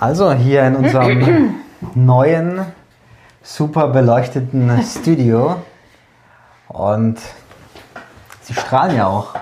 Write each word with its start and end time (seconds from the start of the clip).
Also 0.00 0.32
hier 0.32 0.64
in 0.64 0.76
unserem 0.76 1.54
neuen, 1.94 2.66
super 3.42 3.88
beleuchteten 3.88 4.82
Studio. 5.00 5.56
Und 6.68 7.18
Sie 8.42 8.54
strahlen 8.54 8.96
ja 8.96 9.06
auch. 9.06 9.34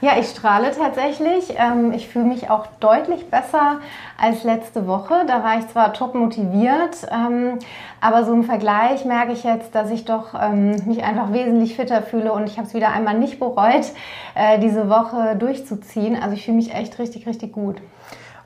Ja, 0.00 0.18
ich 0.18 0.28
strahle 0.28 0.70
tatsächlich. 0.70 1.54
Ähm, 1.56 1.92
ich 1.92 2.08
fühle 2.08 2.24
mich 2.24 2.50
auch 2.50 2.66
deutlich 2.80 3.30
besser 3.30 3.80
als 4.20 4.42
letzte 4.42 4.86
Woche. 4.86 5.24
Da 5.26 5.42
war 5.44 5.58
ich 5.58 5.68
zwar 5.68 5.92
top 5.92 6.14
motiviert, 6.14 7.06
ähm, 7.10 7.58
aber 8.00 8.24
so 8.24 8.32
im 8.32 8.44
Vergleich 8.44 9.04
merke 9.04 9.32
ich 9.32 9.44
jetzt, 9.44 9.74
dass 9.74 9.90
ich 9.90 10.04
doch 10.04 10.34
ähm, 10.38 10.72
mich 10.86 11.02
einfach 11.04 11.32
wesentlich 11.32 11.76
fitter 11.76 12.02
fühle 12.02 12.32
und 12.32 12.48
ich 12.48 12.58
habe 12.58 12.66
es 12.66 12.74
wieder 12.74 12.90
einmal 12.90 13.18
nicht 13.18 13.38
bereut, 13.38 13.92
äh, 14.34 14.58
diese 14.58 14.90
Woche 14.90 15.36
durchzuziehen. 15.36 16.20
Also 16.20 16.34
ich 16.34 16.44
fühle 16.44 16.56
mich 16.56 16.74
echt 16.74 16.98
richtig, 16.98 17.26
richtig 17.26 17.52
gut. 17.52 17.76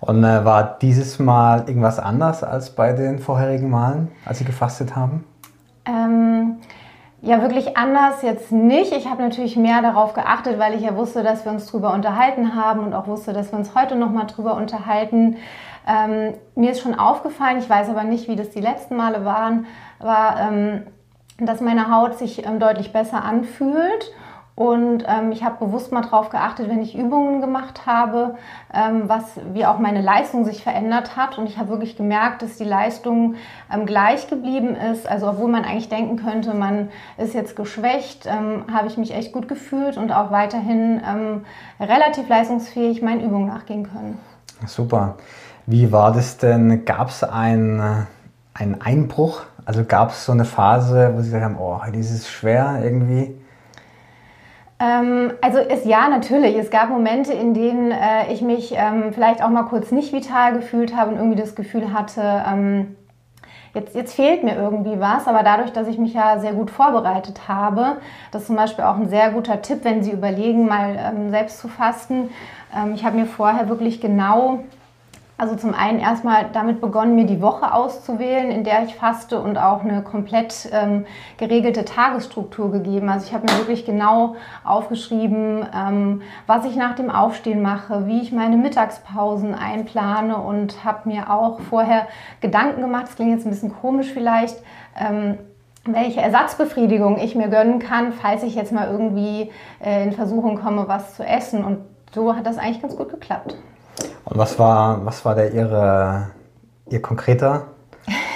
Und 0.01 0.23
äh, 0.23 0.45
war 0.45 0.79
dieses 0.81 1.19
Mal 1.19 1.65
irgendwas 1.67 1.99
anders 1.99 2.45
als 2.45 2.71
bei 2.71 2.93
den 2.93 3.19
vorherigen 3.19 3.69
Malen, 3.69 4.09
als 4.25 4.39
Sie 4.39 4.45
gefastet 4.45 4.95
haben? 4.95 5.25
Ähm, 5.85 6.59
ja, 7.21 7.43
wirklich 7.43 7.77
anders 7.77 8.23
jetzt 8.23 8.53
nicht. 8.53 8.93
Ich 8.93 9.09
habe 9.09 9.23
natürlich 9.23 9.57
mehr 9.57 9.83
darauf 9.83 10.15
geachtet, 10.15 10.59
weil 10.59 10.75
ich 10.75 10.83
ja 10.83 10.95
wusste, 10.95 11.25
dass 11.25 11.45
wir 11.45 11.51
uns 11.51 11.67
drüber 11.67 11.93
unterhalten 11.93 12.55
haben 12.55 12.81
und 12.81 12.95
auch 12.95 13.09
wusste, 13.09 13.33
dass 13.33 13.51
wir 13.51 13.59
uns 13.59 13.75
heute 13.75 13.97
nochmal 13.97 14.27
drüber 14.27 14.55
unterhalten. 14.55 15.37
Ähm, 15.87 16.35
mir 16.55 16.71
ist 16.73 16.81
schon 16.81 16.95
aufgefallen, 16.95 17.59
ich 17.59 17.69
weiß 17.69 17.89
aber 17.89 18.05
nicht, 18.05 18.29
wie 18.29 18.37
das 18.37 18.51
die 18.51 18.61
letzten 18.61 18.97
Male 18.97 19.25
waren, 19.25 19.67
war, 19.99 20.39
ähm, 20.41 20.83
dass 21.39 21.61
meine 21.61 21.91
Haut 21.91 22.19
sich 22.19 22.47
ähm, 22.47 22.61
deutlich 22.61 22.93
besser 22.93 23.25
anfühlt 23.25 24.13
und 24.59 25.05
ähm, 25.07 25.31
ich 25.31 25.45
habe 25.45 25.65
bewusst 25.65 25.93
mal 25.93 26.03
darauf 26.03 26.31
geachtet, 26.31 26.69
wenn 26.69 26.83
ich 26.83 26.99
Übungen 26.99 27.41
gemacht 27.41 27.87
habe, 27.87 28.35
ähm, 28.75 29.05
was, 29.07 29.23
wie 29.53 29.65
auch 29.65 29.79
meine 29.79 30.03
Leistung 30.03 30.45
sich 30.45 30.65
verändert 30.65 31.17
hat. 31.17 31.39
Und 31.39 31.47
ich 31.47 31.59
habe 31.59 31.69
wirklich 31.69 31.97
gemerkt, 31.97 32.43
dass 32.43 32.57
die 32.57 32.65
Leistung 32.65 33.37
ähm, 33.73 33.87
gleich 33.87 34.27
geblieben 34.27 34.75
ist. 34.75 35.09
Also 35.09 35.29
obwohl 35.29 35.49
man 35.49 35.65
eigentlich 35.65 35.89
denken 35.89 36.17
könnte, 36.17 36.55
man 36.55 36.89
ist 37.19 37.35
jetzt 37.35 37.55
geschwächt, 37.55 38.27
ähm, 38.27 38.65
habe 38.73 38.89
ich 38.89 38.97
mich 38.97 39.15
echt 39.15 39.33
gut 39.33 39.47
gefühlt 39.47 39.97
und 39.97 40.11
auch 40.11 40.33
weiterhin 40.33 41.01
ähm, 41.09 41.45
relativ 41.79 42.29
leistungsfähig 42.29 43.01
meinen 43.01 43.21
Übungen 43.21 43.47
nachgehen 43.47 43.89
können. 43.89 44.19
Super. 44.67 45.19
Wie 45.67 45.93
war 45.93 46.11
das 46.11 46.37
denn? 46.37 46.85
Gab 46.85 47.11
es 47.11 47.23
einen, 47.23 48.09
einen 48.55 48.81
Einbruch? 48.81 49.43
Also 49.65 49.85
gab 49.85 50.11
es 50.11 50.25
so 50.25 50.33
eine 50.33 50.45
Phase, 50.45 51.13
wo 51.15 51.21
Sie 51.21 51.31
gesagt 51.31 51.45
haben, 51.45 51.59
oh, 51.61 51.79
das 51.87 52.11
ist 52.11 52.29
schwer 52.29 52.81
irgendwie? 52.83 53.38
Ähm, 54.81 55.33
also 55.41 55.59
ist 55.59 55.87
ja 55.87 56.09
natürlich. 56.09 56.57
Es 56.57 56.71
gab 56.71 56.89
Momente, 56.89 57.33
in 57.33 57.53
denen 57.53 57.91
äh, 57.91 58.33
ich 58.33 58.43
mich 58.43 58.75
ähm, 58.77 59.13
vielleicht 59.13 59.43
auch 59.43 59.49
mal 59.49 59.65
kurz 59.65 59.91
nicht 59.91 60.13
vital 60.13 60.53
gefühlt 60.53 60.95
habe 60.95 61.11
und 61.11 61.17
irgendwie 61.17 61.41
das 61.41 61.57
Gefühl 61.57 61.93
hatte, 61.93 62.45
ähm, 62.49 62.97
jetzt, 63.75 63.95
jetzt 63.97 64.15
fehlt 64.15 64.45
mir 64.45 64.55
irgendwie 64.55 65.01
was. 65.01 65.27
Aber 65.27 65.43
dadurch, 65.43 65.73
dass 65.73 65.89
ich 65.89 65.99
mich 65.99 66.15
ja 66.15 66.39
sehr 66.39 66.53
gut 66.53 66.71
vorbereitet 66.71 67.49
habe, 67.49 67.97
das 68.31 68.43
ist 68.43 68.47
zum 68.47 68.57
Beispiel 68.57 68.85
auch 68.85 68.97
ein 68.97 69.09
sehr 69.09 69.31
guter 69.31 69.63
Tipp, 69.63 69.81
wenn 69.83 70.03
Sie 70.03 70.13
überlegen, 70.13 70.67
mal 70.67 70.97
ähm, 70.97 71.31
selbst 71.31 71.59
zu 71.59 71.69
fasten. 71.69 72.31
Ähm, 72.77 72.93
ich 72.95 73.05
habe 73.05 73.17
mir 73.17 73.27
vorher 73.27 73.69
wirklich 73.69 74.01
genau 74.01 74.61
also 75.39 75.55
zum 75.55 75.73
einen 75.73 76.01
erstmal 76.01 76.47
damit 76.53 76.81
begonnen, 76.81 77.15
mir 77.15 77.25
die 77.25 77.41
Woche 77.41 77.73
auszuwählen, 77.73 78.51
in 78.51 78.65
der 78.65 78.83
ich 78.83 78.97
faste 78.97 79.41
und 79.41 79.57
auch 79.57 79.85
eine 79.85 80.03
komplett 80.03 80.69
ähm, 80.73 81.07
geregelte 81.37 81.85
Tagesstruktur 81.85 82.73
gegeben. 82.73 83.09
Also 83.09 83.27
ich 83.29 83.33
habe 83.33 83.47
mir 83.47 83.57
wirklich 83.57 83.87
genau 83.87 84.35
aufgeschrieben, 84.65 85.65
ähm, 85.73 86.23
was 86.49 86.65
ich 86.65 86.75
nach 86.75 86.97
dem 86.97 87.09
Aufstehen 87.09 87.63
mache, 87.63 88.09
wie 88.09 88.21
ich 88.21 88.33
meine 88.33 88.57
Mittagspausen 88.57 89.55
einplane 89.55 90.37
und 90.37 90.85
habe 90.85 91.09
mir 91.09 91.31
auch 91.31 91.61
vorher 91.61 92.09
Gedanken 92.41 92.81
gemacht, 92.81 93.05
das 93.05 93.15
klingt 93.15 93.31
jetzt 93.31 93.47
ein 93.47 93.51
bisschen 93.51 93.73
komisch 93.73 94.13
vielleicht, 94.13 94.57
ähm, 95.01 95.39
welche 95.85 96.21
Ersatzbefriedigung 96.21 97.17
ich 97.17 97.37
mir 97.37 97.47
gönnen 97.47 97.79
kann, 97.79 98.13
falls 98.13 98.43
ich 98.43 98.57
jetzt 98.57 98.73
mal 98.73 98.89
irgendwie 98.91 99.53
äh, 99.81 100.03
in 100.03 100.13
Versuchung 100.13 100.59
komme, 100.59 100.89
was 100.89 101.15
zu 101.15 101.25
essen. 101.25 101.65
Und 101.65 101.79
so 102.13 102.35
hat 102.35 102.45
das 102.45 102.59
eigentlich 102.59 102.83
ganz 102.83 102.97
gut 102.97 103.09
geklappt. 103.09 103.55
Und 104.25 104.39
was 104.39 104.59
war, 104.59 105.05
was 105.05 105.25
war 105.25 105.35
der 105.35 105.53
Ihre, 105.53 106.31
Ihr 106.91 107.03
konkreter 107.03 107.69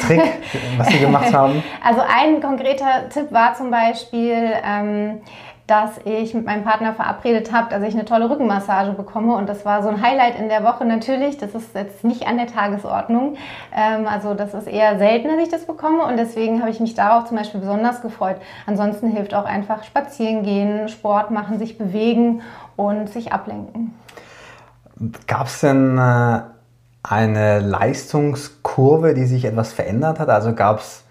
Trick, 0.01 0.23
was 0.79 0.89
Sie 0.89 0.99
gemacht 0.99 1.33
haben? 1.33 1.63
Also 1.85 2.01
ein 2.01 2.41
konkreter 2.41 3.09
Tipp 3.11 3.33
war 3.33 3.55
zum 3.55 3.71
Beispiel, 3.71 4.53
ähm, 4.65 5.21
dass 5.67 5.99
ich 6.05 6.35
mit 6.35 6.45
meinem 6.45 6.65
Partner 6.65 6.93
verabredet 6.93 7.53
habe, 7.53 7.71
dass 7.71 7.83
ich 7.83 7.95
eine 7.95 8.05
tolle 8.05 8.29
Rückenmassage 8.29 8.93
bekomme. 8.93 9.35
Und 9.37 9.49
das 9.49 9.65
war 9.65 9.83
so 9.83 9.89
ein 9.89 10.03
Highlight 10.03 10.39
in 10.39 10.49
der 10.49 10.65
Woche 10.65 10.85
natürlich. 10.85 11.39
Das 11.39 11.55
ist 11.55 11.75
jetzt 11.75 12.05
nicht 12.05 12.27
an 12.27 12.37
der 12.37 12.49
Tagesordnung. 12.49 13.37
Ähm, 13.75 14.07
also 14.07 14.35
das 14.35 14.55
ist 14.55 14.67
eher 14.67 14.99
selten, 14.99 15.29
dass 15.29 15.39
ich 15.39 15.49
das 15.49 15.67
bekomme. 15.67 16.05
Und 16.05 16.17
deswegen 16.17 16.61
habe 16.61 16.71
ich 16.71 16.81
mich 16.81 16.95
darauf 16.95 17.27
zum 17.27 17.37
Beispiel 17.37 17.61
besonders 17.61 18.03
gefreut. 18.03 18.37
Ansonsten 18.67 19.09
hilft 19.09 19.35
auch 19.35 19.45
einfach 19.45 19.85
spazieren 19.85 20.43
gehen, 20.43 20.89
Sport 20.89 21.31
machen, 21.31 21.59
sich 21.59 21.79
bewegen 21.79 22.43
und 22.77 23.09
sich 23.09 23.33
ablenken. 23.33 23.95
Gab 25.27 25.47
es 25.47 25.61
denn 25.61 25.99
äh, 25.99 26.41
eine 27.03 27.61
Leistungskurve, 27.61 29.15
die 29.15 29.27
sich 29.27 29.45
etwas 29.45 29.73
verändert 29.73 30.21
hat? 30.21 30.29
Also 30.29 30.55
gab 30.55 30.79
es, 30.79 31.05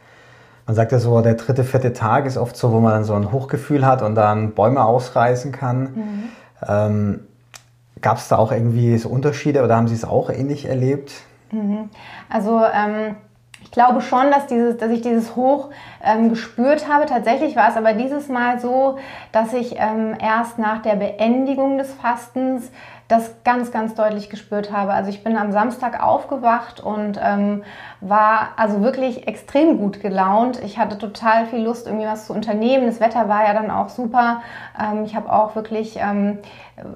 man 0.66 0.76
sagt 0.76 0.92
ja 0.92 1.00
so, 1.00 1.22
der 1.22 1.36
dritte, 1.36 1.64
vierte 1.64 1.94
Tag 1.94 2.26
ist 2.26 2.38
oft 2.38 2.56
so, 2.56 2.72
wo 2.72 2.80
man 2.80 2.94
dann 2.94 3.04
so 3.04 3.14
ein 3.14 3.32
Hochgefühl 3.32 3.86
hat 3.86 4.02
und 4.02 4.16
dann 4.16 4.52
Bäume 4.52 4.84
ausreißen 4.84 5.52
kann. 5.52 5.82
Mhm. 5.82 6.24
Ähm, 6.68 7.20
gab 8.02 8.18
es 8.18 8.28
da 8.28 8.38
auch 8.38 8.52
irgendwie 8.52 8.98
so 8.98 9.10
Unterschiede 9.10 9.64
oder 9.64 9.76
haben 9.76 9.88
Sie 9.88 9.96
es 9.96 10.06
auch 10.06 10.30
ähnlich 10.30 10.66
erlebt? 10.66 11.12
Mhm. 11.52 11.90
Also 12.30 12.62
ähm 12.74 13.16
ich 13.72 13.76
glaube 13.76 14.02
schon, 14.02 14.32
dass, 14.32 14.48
dieses, 14.48 14.76
dass 14.76 14.92
ich 14.92 15.00
dieses 15.00 15.38
Hoch 15.38 15.70
ähm, 16.04 16.28
gespürt 16.28 16.90
habe. 16.90 17.06
Tatsächlich 17.06 17.56
war 17.56 17.70
es 17.70 17.78
aber 17.78 17.94
dieses 17.94 18.28
Mal 18.28 18.60
so, 18.60 19.00
dass 19.32 19.54
ich 19.54 19.78
ähm, 19.80 20.18
erst 20.22 20.60
nach 20.60 20.82
der 20.82 20.98
Beendigung 20.98 21.78
des 21.78 21.94
Fastens 21.94 22.70
das 23.12 23.44
ganz, 23.44 23.72
ganz 23.72 23.94
deutlich 23.94 24.30
gespürt 24.30 24.72
habe. 24.72 24.94
Also 24.94 25.10
ich 25.10 25.24
bin 25.24 25.38
am 25.38 25.52
Samstag 25.52 26.02
aufgewacht 26.02 26.80
und 26.80 27.20
ähm, 27.22 27.64
war 28.00 28.50
also 28.56 28.82
wirklich 28.82 29.28
extrem 29.28 29.78
gut 29.78 30.02
gelaunt. 30.02 30.62
Ich 30.64 30.78
hatte 30.78 30.98
total 30.98 31.46
viel 31.46 31.60
Lust, 31.60 31.88
irgendwie 31.88 32.08
was 32.08 32.28
zu 32.28 32.34
unternehmen. 32.34 32.86
Das 32.86 33.02
Wetter 33.02 33.28
war 33.28 33.46
ja 33.46 33.54
dann 33.54 33.70
auch 33.70 33.90
super. 33.90 34.42
Ähm, 34.80 35.04
ich 35.04 35.16
habe 35.16 35.32
auch 35.32 35.56
wirklich, 35.56 35.98
ähm, 35.98 36.40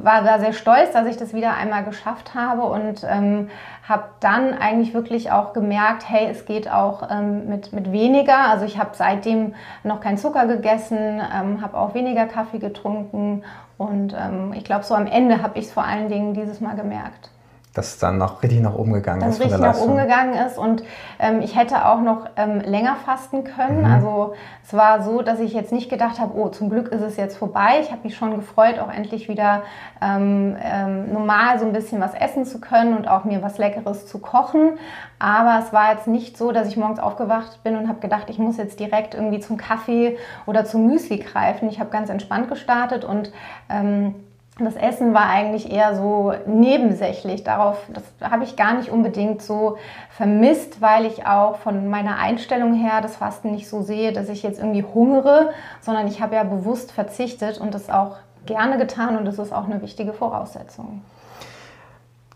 war 0.02 0.24
da 0.24 0.40
sehr 0.40 0.54
stolz, 0.54 0.92
dass 0.92 1.06
ich 1.06 1.18
das 1.18 1.34
wieder 1.34 1.54
einmal 1.56 1.84
geschafft 1.84 2.34
habe 2.34 2.64
und 2.64 3.06
ähm, 3.10 3.50
habe 3.88 4.06
dann 4.20 4.54
eigentlich 4.54 4.94
wirklich 4.94 5.32
auch 5.32 5.54
gemerkt, 5.54 6.10
hey, 6.10 6.28
es 6.30 6.46
geht 6.46 6.70
auch 6.70 7.10
ähm, 7.12 7.48
mit, 7.48 7.72
mit 7.72 7.92
weniger. 7.92 8.50
Also 8.50 8.66
ich 8.66 8.80
habe 8.80 8.92
seitdem 8.94 9.54
noch 9.84 10.02
keinen 10.02 10.18
Zucker 10.18 10.48
gegessen, 10.48 10.98
ähm, 10.98 11.62
habe 11.62 11.78
auch 11.78 11.94
weniger 11.94 12.26
Kaffee 12.26 12.60
getrunken 12.60 13.44
und 13.78 14.16
ähm, 14.18 14.54
ich 14.54 14.64
glaube, 14.64 14.86
so 14.86 14.96
am 14.96 15.06
Ende 15.06 15.42
habe 15.42 15.60
ich 15.60 15.66
es 15.66 15.74
vor 15.74 15.84
allen 15.84 16.10
Dingen 16.10 16.34
dieses 16.34 16.62
Mal 16.62 16.76
gemerkt 16.76 17.30
dass 17.76 17.88
es 17.90 18.00
dann 18.00 18.18
noch 18.18 18.42
richtig 18.42 18.62
nach 18.62 18.74
oben 18.74 18.94
gegangen 18.94 19.20
dass 19.20 19.36
ist. 19.36 19.42
Richtig 19.42 19.60
nach 19.60 19.78
oben 19.78 19.98
gegangen 19.98 20.34
ist 20.34 20.58
und 20.58 20.84
ähm, 21.20 21.42
ich 21.42 21.56
hätte 21.56 21.86
auch 21.86 22.02
noch 22.02 22.26
ähm, 22.38 22.62
länger 22.62 22.96
fasten 23.06 23.44
können. 23.44 23.82
Mhm. 23.82 23.94
Also 23.94 24.34
es 24.64 24.74
war 24.74 25.04
so, 25.04 25.22
dass 25.22 25.40
ich 25.40 25.54
jetzt 25.54 25.72
nicht 25.72 25.90
gedacht 25.90 26.20
habe, 26.20 26.38
oh, 26.38 26.48
zum 26.48 26.70
Glück 26.70 26.88
ist 26.88 27.02
es 27.02 27.18
jetzt 27.18 27.38
vorbei. 27.38 27.80
Ich 27.82 27.92
habe 27.92 28.02
mich 28.04 28.16
schon 28.16 28.36
gefreut, 28.36 28.80
auch 28.80 28.92
endlich 28.92 29.28
wieder 29.28 29.64
ähm, 30.02 30.56
ähm, 30.62 31.14
normal 31.14 31.60
so 31.60 31.66
ein 31.66 31.74
bisschen 31.74 32.02
was 32.02 32.14
essen 32.14 32.46
zu 32.46 32.60
können 32.60 32.96
und 32.96 33.08
auch 33.08 33.26
mir 33.26 33.44
was 33.44 33.58
Leckeres 33.58 34.08
zu 34.08 34.20
kochen. 34.20 34.80
Aber 35.20 35.60
es 35.64 35.74
war 35.74 35.92
jetzt 35.92 36.08
nicht 36.08 36.38
so, 36.38 36.52
dass 36.52 36.70
ich 36.70 36.78
morgens 36.78 37.00
aufgewacht 37.00 37.64
bin 37.64 37.76
und 37.76 37.90
habe 37.90 38.00
gedacht, 38.00 38.30
ich 38.30 38.40
muss 38.40 38.58
jetzt 38.58 38.80
direkt 38.80 39.16
irgendwie 39.16 39.40
zum 39.40 39.58
Kaffee 39.58 40.18
oder 40.46 40.66
zum 40.66 40.88
Müsli 40.88 41.18
greifen. 41.18 41.68
Ich 41.70 41.80
habe 41.80 41.90
ganz 41.90 42.10
entspannt 42.10 42.48
gestartet 42.50 43.04
und 43.04 43.32
ähm, 43.70 44.16
das 44.58 44.76
Essen 44.78 45.14
war 45.14 45.28
eigentlich 45.28 45.70
eher 45.70 45.96
so 45.96 46.34
nebensächlich. 46.46 47.44
Darauf, 47.44 47.78
das 47.92 48.04
habe 48.22 48.46
ich 48.46 48.56
gar 48.56 48.78
nicht 48.78 48.90
unbedingt 48.90 49.42
so 49.42 49.78
vermisst, 50.10 50.82
weil 50.82 51.06
ich 51.06 51.26
auch 51.26 51.58
von 51.58 51.90
meiner 51.90 52.18
Einstellung 52.18 52.74
her 52.74 53.02
das 53.02 53.18
Fasten 53.18 53.52
nicht 53.52 53.68
so 53.68 53.82
sehe, 53.82 54.14
dass 54.14 54.30
ich 54.30 54.44
jetzt 54.44 54.60
irgendwie 54.60 54.84
hungere, 54.84 55.50
sondern 55.82 56.08
ich 56.08 56.22
habe 56.22 56.36
ja 56.36 56.44
bewusst 56.44 56.94
verzichtet 56.94 57.58
und 57.58 57.74
das 57.74 57.90
auch 57.90 58.16
gerne 58.46 58.78
getan 58.78 59.18
und 59.18 59.26
das 59.26 59.40
ist 59.40 59.52
auch 59.52 59.66
eine 59.66 59.82
wichtige 59.82 60.14
Voraussetzung. 60.14 61.02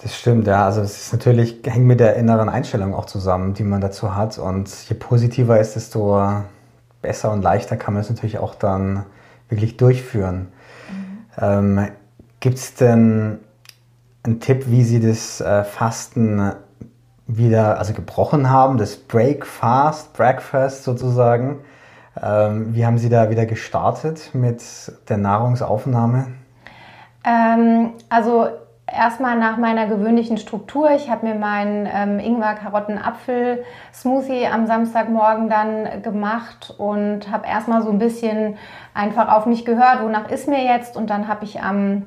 Das 0.02 0.16
stimmt, 0.16 0.48
ja. 0.48 0.66
Also 0.66 0.82
es 0.82 1.06
ist 1.06 1.14
natürlich, 1.14 1.62
hängt 1.66 1.86
mit 1.86 2.00
der 2.02 2.16
inneren 2.16 2.50
Einstellung 2.50 2.94
auch 2.94 3.06
zusammen, 3.06 3.54
die 3.54 3.64
man 3.64 3.82
dazu 3.82 4.16
hat. 4.16 4.38
Und 4.38 4.70
je 4.90 4.96
positiver 4.96 5.60
ist, 5.60 5.76
desto 5.76 6.22
besser 7.02 7.32
und 7.32 7.42
leichter 7.42 7.78
kann 7.78 7.94
man 7.94 8.02
es 8.02 8.10
natürlich 8.10 8.40
auch 8.40 8.56
dann 8.56 9.06
wirklich 9.50 9.78
durchführen. 9.78 10.48
Mhm. 10.90 11.18
Ähm, 11.42 11.88
Gibt 12.40 12.58
es 12.58 12.76
denn 12.76 13.40
einen 14.24 14.40
Tipp, 14.40 14.66
wie 14.68 14.84
Sie 14.84 15.00
das 15.00 15.42
äh, 15.42 15.64
Fasten 15.64 16.54
wieder 17.28 17.78
also 17.78 17.94
gebrochen 17.94 18.50
haben, 18.50 18.78
das 18.78 18.98
Break 18.98 19.46
Fast, 19.46 20.14
Breakfast 20.14 20.84
sozusagen? 20.84 21.60
Ähm, 22.22 22.74
wie 22.74 22.86
haben 22.86 22.98
Sie 22.98 23.10
da 23.10 23.30
wieder 23.30 23.46
gestartet 23.46 24.32
mit 24.34 24.64
der 25.10 25.18
Nahrungsaufnahme? 25.18 26.28
Ähm, 27.24 27.92
also 28.10 28.48
erstmal 28.88 29.38
nach 29.38 29.58
meiner 29.58 29.88
gewöhnlichen 29.88 30.38
Struktur. 30.38 30.92
Ich 30.92 31.10
habe 31.10 31.28
mir 31.28 31.36
meinen 31.36 31.86
ähm, 31.92 32.20
Ingwer-Karotten-Apfel-Smoothie 32.20 34.48
am 34.48 34.66
Samstagmorgen 34.66 35.50
dann 35.50 36.02
gemacht 36.02 36.74
und 36.78 37.30
habe 37.32 37.48
erstmal 37.48 37.84
so 37.84 37.92
ein 37.92 38.00
bisschen 38.00 38.58
einfach 38.94 39.28
auf 39.30 39.46
mich 39.46 39.66
gehört, 39.66 40.02
wonach 40.04 40.30
ist 40.30 40.48
mir 40.48 40.64
jetzt. 40.64 40.96
Und 40.98 41.10
dann 41.10 41.28
habe 41.28 41.44
ich 41.46 41.62
am 41.62 42.06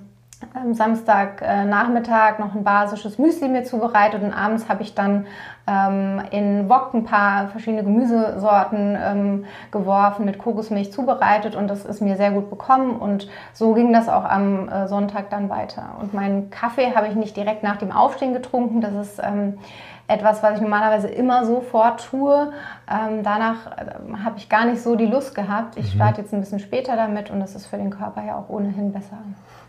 am 0.54 0.74
Samstagnachmittag 0.74 2.38
noch 2.38 2.54
ein 2.54 2.64
basisches 2.64 3.18
Müsli 3.18 3.48
mir 3.48 3.64
zubereitet 3.64 4.22
und 4.22 4.32
abends 4.32 4.68
habe 4.68 4.82
ich 4.82 4.94
dann 4.94 5.26
ähm, 5.66 6.22
in 6.30 6.68
Wok 6.68 6.94
ein 6.94 7.04
paar 7.04 7.48
verschiedene 7.48 7.84
Gemüsesorten 7.84 8.96
ähm, 9.00 9.44
geworfen, 9.70 10.24
mit 10.24 10.38
Kokosmilch 10.38 10.92
zubereitet 10.92 11.54
und 11.54 11.68
das 11.68 11.84
ist 11.84 12.00
mir 12.00 12.16
sehr 12.16 12.32
gut 12.32 12.50
bekommen 12.50 12.96
und 12.96 13.28
so 13.52 13.72
ging 13.74 13.92
das 13.92 14.08
auch 14.08 14.24
am 14.24 14.68
äh, 14.68 14.88
Sonntag 14.88 15.30
dann 15.30 15.48
weiter. 15.48 15.96
Und 16.00 16.14
meinen 16.14 16.50
Kaffee 16.50 16.94
habe 16.94 17.08
ich 17.08 17.14
nicht 17.14 17.36
direkt 17.36 17.62
nach 17.62 17.76
dem 17.76 17.92
Aufstehen 17.92 18.32
getrunken, 18.32 18.80
das 18.80 18.94
ist 18.94 19.20
ähm, 19.22 19.58
etwas, 20.08 20.42
was 20.42 20.56
ich 20.56 20.60
normalerweise 20.60 21.08
immer 21.08 21.44
sofort 21.44 22.04
tue. 22.10 22.52
Ähm, 22.90 23.22
danach 23.22 23.66
äh, 23.66 24.24
habe 24.24 24.38
ich 24.38 24.48
gar 24.48 24.64
nicht 24.64 24.82
so 24.82 24.96
die 24.96 25.06
Lust 25.06 25.34
gehabt. 25.34 25.76
Ich 25.76 25.94
mhm. 25.94 25.98
starte 25.98 26.20
jetzt 26.20 26.34
ein 26.34 26.40
bisschen 26.40 26.58
später 26.58 26.96
damit 26.96 27.30
und 27.30 27.40
das 27.40 27.54
ist 27.54 27.66
für 27.66 27.76
den 27.76 27.90
Körper 27.90 28.22
ja 28.24 28.36
auch 28.36 28.48
ohnehin 28.48 28.92
besser. 28.92 29.18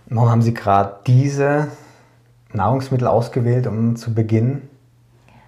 Warum 0.08 0.30
haben 0.30 0.42
Sie 0.42 0.54
gerade 0.54 0.98
diese 1.08 1.68
Nahrungsmittel 2.52 3.08
ausgewählt, 3.08 3.68
um 3.68 3.96
zu 3.96 4.14
beginnen 4.14 4.70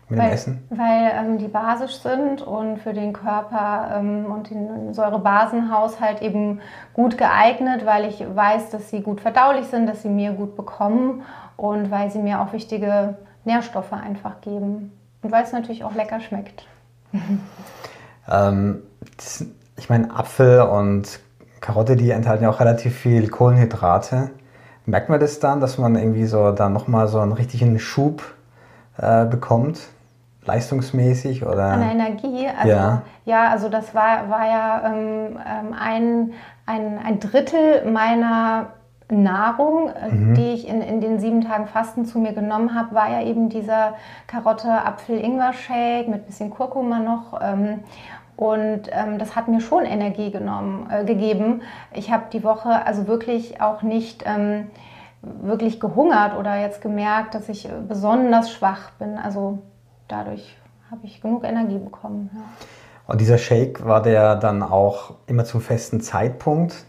mit 0.09 0.19
weil, 0.19 0.29
dem 0.29 0.33
Essen? 0.33 0.67
Weil 0.69 1.11
ähm, 1.13 1.37
die 1.37 1.47
basisch 1.47 1.99
sind 1.99 2.41
und 2.41 2.79
für 2.79 2.93
den 2.93 3.13
Körper 3.13 3.97
ähm, 3.97 4.25
und 4.25 4.49
den 4.49 4.93
Säurebasenhaushalt 4.93 6.21
eben 6.21 6.61
gut 6.93 7.17
geeignet, 7.17 7.85
weil 7.85 8.05
ich 8.05 8.23
weiß, 8.23 8.69
dass 8.69 8.89
sie 8.89 9.01
gut 9.01 9.21
verdaulich 9.21 9.67
sind, 9.67 9.87
dass 9.87 10.01
sie 10.01 10.09
mir 10.09 10.31
gut 10.31 10.55
bekommen 10.55 11.23
und 11.57 11.91
weil 11.91 12.11
sie 12.11 12.19
mir 12.19 12.41
auch 12.41 12.53
wichtige 12.53 13.15
Nährstoffe 13.43 13.93
einfach 13.93 14.41
geben. 14.41 14.91
Und 15.21 15.31
weil 15.31 15.43
es 15.43 15.51
natürlich 15.51 15.83
auch 15.83 15.95
lecker 15.95 16.19
schmeckt. 16.19 16.67
ähm, 18.31 18.83
ich 19.77 19.89
meine, 19.89 20.15
Apfel 20.15 20.61
und 20.61 21.19
Karotte, 21.61 21.95
die 21.95 22.11
enthalten 22.11 22.43
ja 22.43 22.49
auch 22.49 22.59
relativ 22.59 22.95
viel 22.95 23.27
Kohlenhydrate. 23.27 24.29
Merkt 24.85 25.09
man 25.09 25.19
das 25.19 25.39
dann, 25.39 25.59
dass 25.59 25.77
man 25.77 25.95
irgendwie 25.95 26.25
so 26.25 26.51
dann 26.51 26.73
nochmal 26.73 27.07
so 27.07 27.19
einen 27.19 27.31
richtigen 27.33 27.79
Schub 27.79 28.23
äh, 28.97 29.25
bekommt? 29.25 29.79
Leistungsmäßig 30.45 31.45
oder? 31.45 31.63
An 31.63 31.81
Energie. 31.81 32.47
Also, 32.47 32.69
ja. 32.69 33.01
ja, 33.25 33.49
also 33.49 33.67
das 33.67 33.95
war, 33.95 34.29
war 34.29 34.47
ja 34.47 34.93
ähm, 34.93 35.39
ähm, 35.39 35.75
ein, 35.77 36.33
ein, 36.67 36.99
ein 37.03 37.19
Drittel 37.19 37.89
meiner 37.91 38.67
Nahrung, 39.09 39.89
äh, 39.89 40.09
mhm. 40.09 40.33
die 40.33 40.53
ich 40.53 40.67
in, 40.67 40.81
in 40.81 41.01
den 41.01 41.19
sieben 41.19 41.41
Tagen 41.41 41.67
Fasten 41.67 42.05
zu 42.05 42.19
mir 42.19 42.33
genommen 42.33 42.73
habe, 42.73 42.95
war 42.95 43.09
ja 43.09 43.21
eben 43.23 43.49
dieser 43.49 43.93
Karotte-Apfel-Ingwer-Shake 44.27 46.07
mit 46.07 46.25
bisschen 46.25 46.49
Kurkuma 46.49 46.99
noch. 46.99 47.39
Ähm, 47.41 47.79
und 48.37 48.83
ähm, 48.91 49.17
das 49.17 49.35
hat 49.35 49.47
mir 49.47 49.61
schon 49.61 49.85
Energie 49.85 50.31
genommen, 50.31 50.87
äh, 50.91 51.05
gegeben. 51.05 51.61
Ich 51.93 52.11
habe 52.11 52.25
die 52.33 52.43
Woche 52.43 52.85
also 52.85 53.07
wirklich 53.07 53.61
auch 53.61 53.81
nicht 53.81 54.23
ähm, 54.25 54.67
wirklich 55.21 55.79
gehungert 55.79 56.37
oder 56.37 56.59
jetzt 56.59 56.81
gemerkt, 56.81 57.33
dass 57.33 57.49
ich 57.49 57.69
besonders 57.87 58.51
schwach 58.51 58.91
bin. 58.99 59.17
Also 59.17 59.59
dadurch 60.07 60.55
habe 60.91 61.01
ich 61.03 61.21
genug 61.21 61.43
Energie 61.43 61.77
bekommen. 61.77 62.29
Ja. 62.33 62.41
Und 63.07 63.21
dieser 63.21 63.37
Shake 63.37 63.85
war 63.85 64.01
der 64.01 64.35
dann 64.35 64.63
auch 64.63 65.13
immer 65.27 65.45
zum 65.45 65.61
festen 65.61 66.01
Zeitpunkt? 66.01 66.85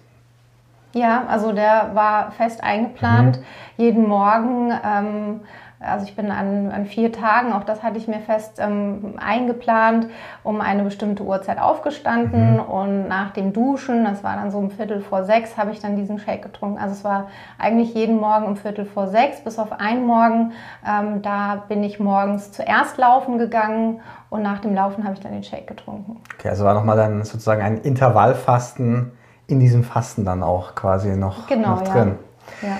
Ja, 0.94 1.24
also 1.28 1.52
der 1.52 1.90
war 1.94 2.30
fest 2.32 2.62
eingeplant. 2.64 3.38
Mhm. 3.38 3.44
Jeden 3.76 4.08
Morgen 4.08 4.72
ähm, 4.82 5.40
also 5.78 6.06
ich 6.06 6.16
bin 6.16 6.30
an, 6.30 6.70
an, 6.70 6.86
vier 6.86 7.12
Tagen, 7.12 7.52
auch 7.52 7.64
das 7.64 7.82
hatte 7.82 7.98
ich 7.98 8.08
mir 8.08 8.20
fest 8.20 8.58
ähm, 8.58 9.14
eingeplant, 9.18 10.08
um 10.42 10.60
eine 10.62 10.84
bestimmte 10.84 11.22
Uhrzeit 11.22 11.60
aufgestanden 11.60 12.54
mhm. 12.54 12.60
und 12.60 13.08
nach 13.08 13.30
dem 13.32 13.52
Duschen, 13.52 14.04
das 14.04 14.24
war 14.24 14.36
dann 14.36 14.50
so 14.50 14.58
um 14.58 14.70
Viertel 14.70 15.00
vor 15.00 15.24
sechs, 15.24 15.58
habe 15.58 15.72
ich 15.72 15.80
dann 15.80 15.96
diesen 15.96 16.18
Shake 16.18 16.42
getrunken. 16.42 16.78
Also 16.78 16.94
es 16.94 17.04
war 17.04 17.28
eigentlich 17.58 17.92
jeden 17.94 18.16
Morgen 18.16 18.46
um 18.46 18.56
Viertel 18.56 18.86
vor 18.86 19.08
sechs, 19.08 19.40
bis 19.42 19.58
auf 19.58 19.72
einen 19.78 20.06
Morgen. 20.06 20.52
Ähm, 20.86 21.20
da 21.20 21.64
bin 21.68 21.84
ich 21.84 22.00
morgens 22.00 22.52
zuerst 22.52 22.96
laufen 22.96 23.36
gegangen 23.36 24.00
und 24.30 24.42
nach 24.42 24.60
dem 24.60 24.74
Laufen 24.74 25.04
habe 25.04 25.14
ich 25.14 25.20
dann 25.20 25.32
den 25.32 25.44
Shake 25.44 25.66
getrunken. 25.66 26.20
Okay, 26.38 26.48
also 26.48 26.64
war 26.64 26.74
nochmal 26.74 26.96
dann 26.96 27.22
sozusagen 27.24 27.60
ein 27.60 27.78
Intervallfasten 27.78 29.12
in 29.46 29.60
diesem 29.60 29.84
Fasten 29.84 30.24
dann 30.24 30.42
auch 30.42 30.74
quasi 30.74 31.16
noch, 31.16 31.46
genau, 31.46 31.76
noch 31.76 31.82
drin. 31.82 32.14
Ja. 32.62 32.68
Ja. 32.68 32.78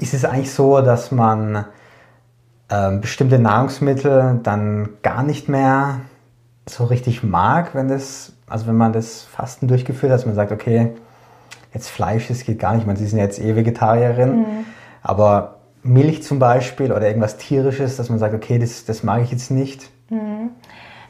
Ist 0.00 0.14
es 0.14 0.24
eigentlich 0.24 0.52
so, 0.52 0.80
dass 0.80 1.12
man 1.12 1.66
ähm, 2.72 3.00
bestimmte 3.00 3.38
Nahrungsmittel 3.38 4.40
dann 4.42 4.88
gar 5.02 5.22
nicht 5.22 5.48
mehr 5.48 6.00
so 6.66 6.84
richtig 6.84 7.22
mag, 7.22 7.74
wenn 7.74 7.88
das, 7.88 8.32
also 8.48 8.66
wenn 8.66 8.76
man 8.76 8.92
das 8.92 9.24
Fasten 9.24 9.68
durchgeführt 9.68 10.10
hat, 10.10 10.20
dass 10.20 10.26
man 10.26 10.34
sagt, 10.34 10.52
okay, 10.52 10.92
jetzt 11.74 11.88
Fleisch, 11.88 12.28
das 12.28 12.44
geht 12.44 12.58
gar 12.58 12.74
nicht, 12.74 12.86
man, 12.86 12.96
Sie 12.96 13.06
sind 13.06 13.18
ja 13.18 13.24
jetzt 13.24 13.40
eh 13.40 13.56
Vegetarierin, 13.56 14.36
mhm. 14.38 14.64
aber 15.02 15.56
Milch 15.82 16.22
zum 16.22 16.38
Beispiel 16.38 16.92
oder 16.92 17.06
irgendwas 17.06 17.36
tierisches, 17.36 17.96
dass 17.96 18.08
man 18.08 18.18
sagt, 18.18 18.34
okay, 18.34 18.58
das, 18.58 18.84
das 18.84 19.02
mag 19.02 19.22
ich 19.22 19.32
jetzt 19.32 19.50
nicht. 19.50 19.90
Mhm. 20.08 20.50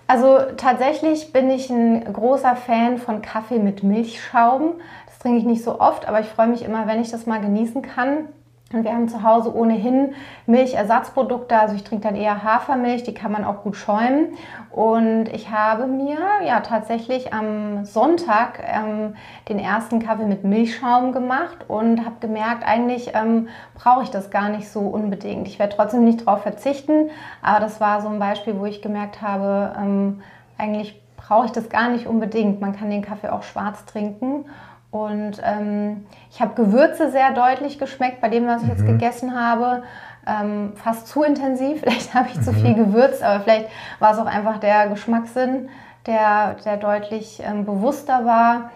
Also 0.07 0.39
tatsächlich 0.57 1.33
bin 1.33 1.49
ich 1.51 1.71
ein 1.71 2.13
großer 2.13 2.57
Fan 2.57 2.99
von 2.99 3.23
Kaffee 3.23 3.59
mit 3.59 3.83
Milchschaum. 3.83 4.75
Das 5.07 5.19
trinke 5.21 5.39
ich 5.39 5.45
nicht 5.45 5.63
so 5.63 5.81
oft, 5.81 6.09
aber 6.09 6.21
ich 6.21 6.27
freue 6.27 6.49
mich 6.49 6.65
immer, 6.65 6.87
wenn 6.87 7.01
ich 7.01 7.11
das 7.11 7.27
mal 7.27 7.41
genießen 7.41 7.83
kann. 7.83 8.29
Und 8.73 8.85
wir 8.85 8.93
haben 8.93 9.09
zu 9.09 9.23
Hause 9.23 9.55
ohnehin 9.55 10.15
Milchersatzprodukte, 10.47 11.59
also 11.59 11.75
ich 11.75 11.85
trinke 11.85 12.09
dann 12.09 12.17
eher 12.17 12.43
Hafermilch, 12.43 13.03
die 13.03 13.15
kann 13.15 13.33
man 13.33 13.45
auch 13.45 13.63
gut 13.63 13.77
schäumen. 13.77 14.35
Und 14.71 15.29
ich 15.29 15.51
habe 15.51 15.87
mir 15.87 16.19
ja 16.47 16.61
tatsächlich 16.61 17.35
am 17.35 17.85
Sonntag 17.85 18.61
ähm, 18.67 19.15
den 19.49 19.59
ersten 19.59 20.01
Kaffee 20.01 20.25
mit 20.25 20.45
Milchschaum 20.45 21.13
gemacht 21.13 21.67
und 21.69 22.05
habe 22.05 22.17
gemerkt, 22.21 22.65
eigentlich 22.67 23.13
ähm, 23.15 23.49
brauche 23.75 24.03
ich 24.03 24.11
das 24.11 24.31
gar 24.31 24.49
nicht 24.49 24.71
so 24.71 24.81
unbedingt. 24.81 25.47
Ich 25.49 25.59
werde 25.59 25.77
trotzdem 25.77 26.05
nicht 26.05 26.27
darauf 26.27 26.43
verzichten, 26.43 27.11
aber 27.43 27.61
das 27.61 27.81
war 27.81 28.01
so 28.01 28.09
ein 28.09 28.19
Beispiel, 28.19 28.59
wo 28.59 28.65
ich 28.65 28.81
gemerkt 28.81 29.21
habe, 29.21 29.75
ähm, 29.79 30.23
eigentlich 30.57 31.03
brauche 31.17 31.47
ich 31.47 31.53
das 31.53 31.69
gar 31.69 31.89
nicht 31.89 32.07
unbedingt. 32.07 32.61
Man 32.61 32.77
kann 32.77 32.91
den 32.91 33.03
Kaffee 33.03 33.29
auch 33.29 33.43
schwarz 33.43 33.85
trinken. 33.85 34.47
Und 34.93 35.41
ähm, 35.43 36.07
ich 36.31 36.41
habe 36.43 36.55
Gewürze 36.55 37.11
sehr 37.11 37.33
deutlich 37.33 37.79
geschmeckt 37.79 38.21
bei 38.21 38.29
dem, 38.29 38.47
was 38.47 38.63
ich 38.63 38.69
mhm. 38.69 38.75
jetzt 38.75 38.87
gegessen 38.87 39.35
habe. 39.35 39.83
Ähm, 40.27 40.75
fast 40.77 41.09
zu 41.09 41.25
intensiv. 41.25 41.81
Vielleicht 41.83 42.15
habe 42.15 42.29
ich 42.29 42.37
mhm. 42.37 42.43
zu 42.43 42.53
viel 42.53 42.75
gewürzt, 42.75 43.23
aber 43.23 43.43
vielleicht 43.43 43.69
war 43.99 44.13
es 44.13 44.19
auch 44.19 44.27
einfach 44.27 44.59
der 44.59 44.89
Geschmackssinn, 44.89 45.71
der, 46.07 46.57
der 46.65 46.77
deutlich 46.77 47.43
ähm, 47.45 47.65
bewusster 47.65 48.25
war. 48.27 48.71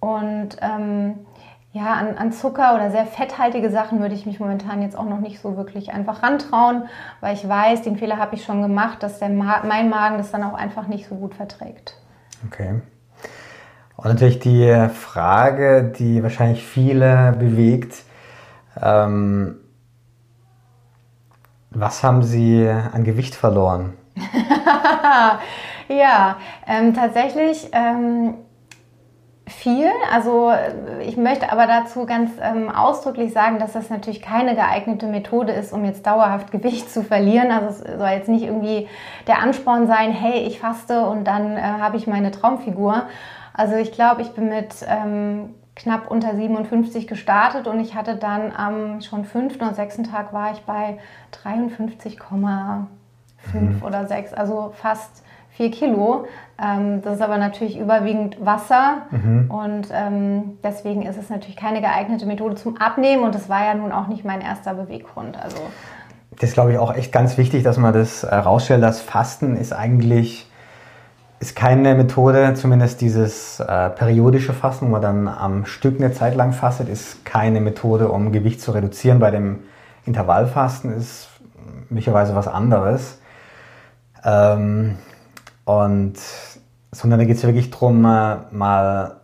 Und 0.00 0.56
ähm, 0.60 1.20
ja, 1.72 1.94
an, 1.94 2.18
an, 2.18 2.32
Zucker 2.32 2.74
oder 2.74 2.90
sehr 2.90 3.06
fetthaltige 3.06 3.70
Sachen 3.70 4.00
würde 4.00 4.16
ich 4.16 4.26
mich 4.26 4.40
momentan 4.40 4.82
jetzt 4.82 4.98
auch 4.98 5.04
noch 5.04 5.20
nicht 5.20 5.40
so 5.40 5.56
wirklich 5.56 5.92
einfach 5.92 6.22
rantrauen, 6.24 6.88
weil 7.20 7.34
ich 7.34 7.48
weiß, 7.48 7.82
den 7.82 7.96
Fehler 7.96 8.18
habe 8.18 8.34
ich 8.34 8.44
schon 8.44 8.60
gemacht, 8.60 9.04
dass 9.04 9.20
der 9.20 9.28
Ma 9.28 9.62
mein 9.64 9.88
Magen 9.88 10.18
das 10.18 10.32
dann 10.32 10.42
auch 10.42 10.54
einfach 10.54 10.88
nicht 10.88 11.06
so 11.06 11.14
gut 11.14 11.34
verträgt. 11.34 11.94
Okay. 12.46 12.80
Und 14.02 14.06
natürlich 14.06 14.38
die 14.38 14.88
Frage, 14.94 15.92
die 15.98 16.22
wahrscheinlich 16.22 16.64
viele 16.64 17.34
bewegt, 17.38 18.02
ähm, 18.80 19.56
was 21.70 22.02
haben 22.02 22.22
Sie 22.22 22.66
an 22.66 23.04
Gewicht 23.04 23.34
verloren? 23.34 23.92
ja, 25.88 26.38
ähm, 26.66 26.94
tatsächlich 26.94 27.68
ähm, 27.72 28.36
viel. 29.46 29.90
Also 30.10 30.50
ich 31.06 31.18
möchte 31.18 31.52
aber 31.52 31.66
dazu 31.66 32.06
ganz 32.06 32.30
ähm, 32.40 32.70
ausdrücklich 32.70 33.34
sagen, 33.34 33.58
dass 33.58 33.74
das 33.74 33.90
natürlich 33.90 34.22
keine 34.22 34.54
geeignete 34.54 35.08
Methode 35.08 35.52
ist, 35.52 35.74
um 35.74 35.84
jetzt 35.84 36.06
dauerhaft 36.06 36.50
Gewicht 36.52 36.90
zu 36.90 37.04
verlieren. 37.04 37.50
Also 37.50 37.84
es 37.84 37.98
soll 37.98 38.08
jetzt 38.08 38.30
nicht 38.30 38.44
irgendwie 38.44 38.88
der 39.26 39.42
Ansporn 39.42 39.86
sein, 39.86 40.10
hey, 40.10 40.46
ich 40.46 40.58
faste 40.58 41.04
und 41.04 41.24
dann 41.24 41.58
äh, 41.58 41.60
habe 41.60 41.98
ich 41.98 42.06
meine 42.06 42.30
Traumfigur 42.30 43.02
also 43.54 43.76
ich 43.76 43.92
glaube, 43.92 44.22
ich 44.22 44.30
bin 44.32 44.48
mit 44.48 44.74
ähm, 44.86 45.54
knapp 45.76 46.10
unter 46.10 46.34
57 46.34 47.06
gestartet 47.06 47.66
und 47.66 47.80
ich 47.80 47.94
hatte 47.94 48.16
dann 48.16 48.52
am 48.54 49.00
schon 49.00 49.24
fünften 49.24 49.64
oder 49.64 49.74
sechsten 49.74 50.04
Tag 50.04 50.32
war 50.32 50.52
ich 50.52 50.60
bei 50.62 50.98
53,5 51.44 52.20
mhm. 53.52 53.82
oder 53.82 54.06
6, 54.06 54.34
also 54.34 54.72
fast 54.74 55.24
4 55.52 55.70
Kilo. 55.70 56.26
Ähm, 56.62 57.02
das 57.02 57.16
ist 57.16 57.22
aber 57.22 57.38
natürlich 57.38 57.78
überwiegend 57.78 58.44
Wasser 58.44 59.02
mhm. 59.10 59.50
und 59.50 59.88
ähm, 59.92 60.58
deswegen 60.62 61.02
ist 61.02 61.16
es 61.16 61.30
natürlich 61.30 61.56
keine 61.56 61.80
geeignete 61.80 62.26
Methode 62.26 62.56
zum 62.56 62.76
Abnehmen 62.76 63.24
und 63.24 63.34
das 63.34 63.48
war 63.48 63.64
ja 63.64 63.74
nun 63.74 63.92
auch 63.92 64.08
nicht 64.08 64.24
mein 64.24 64.42
erster 64.42 64.74
Beweggrund. 64.74 65.42
Also 65.42 65.58
das 66.32 66.50
ist, 66.50 66.54
glaube 66.54 66.72
ich, 66.72 66.78
auch 66.78 66.94
echt 66.94 67.12
ganz 67.12 67.36
wichtig, 67.38 67.62
dass 67.62 67.76
man 67.76 67.92
das 67.92 68.22
herausstellt. 68.22 68.82
Das 68.82 69.00
Fasten 69.00 69.56
ist 69.56 69.72
eigentlich 69.72 70.49
ist 71.40 71.56
keine 71.56 71.94
Methode, 71.94 72.52
zumindest 72.54 73.00
dieses 73.00 73.60
äh, 73.60 73.90
periodische 73.90 74.52
Fasten, 74.52 74.86
wo 74.86 74.90
man 74.90 75.02
dann 75.02 75.26
am 75.26 75.64
Stück 75.64 75.98
eine 75.98 76.12
Zeit 76.12 76.36
lang 76.36 76.52
fastet, 76.52 76.88
ist 76.88 77.24
keine 77.24 77.60
Methode, 77.62 78.08
um 78.08 78.30
Gewicht 78.30 78.60
zu 78.60 78.72
reduzieren. 78.72 79.18
Bei 79.18 79.30
dem 79.30 79.60
Intervallfasten 80.04 80.92
ist 80.92 81.28
möglicherweise 81.88 82.34
was 82.34 82.46
anderes. 82.46 83.18
Ähm, 84.22 84.98
und 85.64 86.18
sondern 86.92 87.20
da 87.20 87.24
geht 87.24 87.36
es 87.36 87.44
wirklich 87.44 87.70
darum, 87.70 88.04
äh, 88.04 88.36
mal 88.50 89.16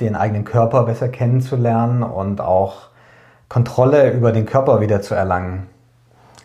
den 0.00 0.14
eigenen 0.14 0.44
Körper 0.44 0.84
besser 0.84 1.08
kennenzulernen 1.08 2.02
und 2.02 2.40
auch 2.40 2.88
Kontrolle 3.48 4.12
über 4.12 4.32
den 4.32 4.44
Körper 4.46 4.80
wieder 4.80 5.00
zu 5.00 5.14
erlangen. 5.14 5.68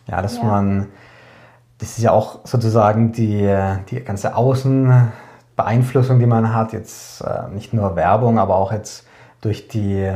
Ja, 0.08 0.22
dass 0.22 0.38
ja. 0.38 0.44
man, 0.44 0.88
das 1.80 1.98
ist 1.98 2.04
ja 2.04 2.12
auch 2.12 2.40
sozusagen 2.44 3.12
die, 3.12 3.56
die 3.90 4.04
ganze 4.04 4.36
Außenbeeinflussung, 4.36 6.20
die 6.20 6.26
man 6.26 6.54
hat, 6.54 6.74
jetzt 6.74 7.22
äh, 7.22 7.54
nicht 7.54 7.74
nur 7.74 7.96
Werbung, 7.96 8.40
aber 8.40 8.56
auch 8.56 8.72
jetzt 8.72 9.06
durch 9.42 9.68
die, 9.68 10.12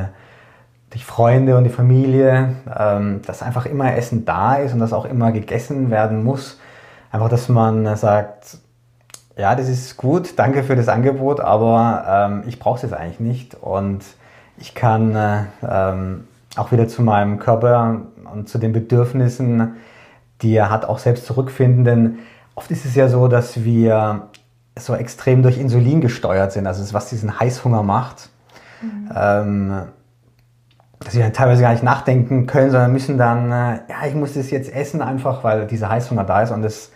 durch 0.90 1.06
Freunde 1.06 1.58
und 1.58 1.64
die 1.64 1.70
Familie, 1.70 2.56
ähm, 2.78 3.22
dass 3.26 3.44
einfach 3.44 3.66
immer 3.66 3.96
Essen 3.96 4.26
da 4.26 4.56
ist 4.56 4.74
und 4.74 4.80
dass 4.80 4.94
auch 4.94 5.06
immer 5.06 5.32
gegessen 5.32 5.92
werden 5.92 6.24
muss. 6.24 6.60
Einfach, 7.12 7.30
dass 7.30 7.48
man 7.48 7.96
sagt, 7.96 8.58
ja, 9.38 9.56
das 9.56 9.70
ist 9.70 9.98
gut, 9.98 10.38
danke 10.38 10.64
für 10.64 10.76
das 10.76 10.88
Angebot, 10.88 11.40
aber 11.40 12.06
ähm, 12.08 12.44
ich 12.48 12.60
brauche 12.60 12.78
es 12.78 12.82
jetzt 12.82 12.94
eigentlich 12.94 13.20
nicht 13.20 13.56
und 13.56 14.04
ich 14.58 14.76
kann 14.76 15.16
äh, 15.16 15.44
ähm, 15.68 16.28
auch 16.56 16.72
wieder 16.72 16.88
zu 16.88 17.02
meinem 17.02 17.40
Körper 17.40 18.02
und 18.32 18.50
zu 18.50 18.58
den 18.58 18.74
Bedürfnissen, 18.74 19.76
die 20.42 20.56
er 20.56 20.70
hat, 20.70 20.86
auch 20.86 21.00
selbst 21.00 21.26
zurückfinden. 21.26 21.84
Denn 21.84 22.20
oft 22.56 22.72
ist 22.72 22.86
es 22.86 22.96
ja 22.96 23.08
so, 23.08 23.28
dass 23.28 23.64
wir 23.64 24.28
so 24.78 24.96
extrem 24.96 25.44
durch 25.44 25.58
Insulin 25.58 26.02
gesteuert 26.02 26.52
sind, 26.54 26.68
also 26.68 26.94
was 26.94 27.10
diesen 27.10 27.40
Heißhunger 27.40 27.84
macht. 27.84 28.30
Mhm. 28.82 29.10
Ähm, 29.16 29.82
dass 31.00 31.16
wir 31.16 31.34
teilweise 31.34 31.62
gar 31.62 31.72
nicht 31.72 31.84
nachdenken 31.84 32.46
können, 32.46 32.70
sondern 32.72 32.92
müssen 32.92 33.18
dann, 33.18 33.52
äh, 33.52 33.80
ja, 33.90 34.08
ich 34.08 34.14
muss 34.14 34.34
das 34.34 34.52
jetzt 34.52 34.72
essen 34.72 35.02
einfach, 35.02 35.44
weil 35.44 35.66
dieser 35.66 35.90
Heißhunger 35.90 36.24
da 36.24 36.44
ist 36.44 36.52
und 36.52 36.62
das 36.62 36.92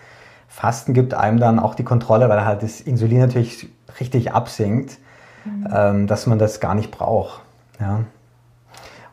Fasten 0.47 0.93
gibt 0.93 1.13
einem 1.13 1.39
dann 1.39 1.59
auch 1.59 1.75
die 1.75 1.83
Kontrolle, 1.83 2.29
weil 2.29 2.45
halt 2.45 2.63
das 2.63 2.81
Insulin 2.81 3.19
natürlich 3.19 3.67
richtig 3.99 4.31
absinkt, 4.31 4.99
mhm. 5.43 5.67
ähm, 5.73 6.07
dass 6.07 6.27
man 6.27 6.39
das 6.39 6.59
gar 6.59 6.75
nicht 6.75 6.91
braucht. 6.91 7.41
Ja. 7.79 8.01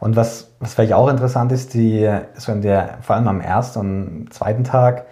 Und 0.03 0.17
was, 0.17 0.51
was 0.59 0.75
vielleicht 0.75 0.95
auch 0.95 1.09
interessant 1.09 1.53
ist, 1.53 1.75
die, 1.75 2.13
so 2.35 2.51
in 2.51 2.61
der, 2.61 2.99
vor 3.03 3.15
allem 3.15 3.29
am 3.29 3.41
ersten 3.41 3.79
und 3.79 4.35
zweiten 4.35 4.65
Tag 4.65 5.07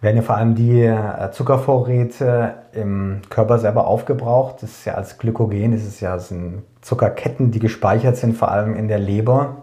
werden 0.00 0.16
ja 0.16 0.22
vor 0.22 0.36
allem 0.36 0.56
die 0.56 0.82
äh, 0.82 1.30
Zuckervorräte 1.30 2.54
im 2.72 3.22
Körper 3.30 3.60
selber 3.60 3.86
aufgebraucht. 3.86 4.64
Das 4.64 4.70
ist 4.70 4.84
ja 4.84 4.94
als 4.94 5.18
Glykogen, 5.18 5.70
das 5.70 5.84
ist 5.84 6.00
ja 6.00 6.16
das 6.16 6.30
sind 6.30 6.64
Zuckerketten, 6.80 7.52
die 7.52 7.60
gespeichert 7.60 8.16
sind, 8.16 8.36
vor 8.36 8.50
allem 8.50 8.74
in 8.74 8.88
der 8.88 8.98
Leber. 8.98 9.58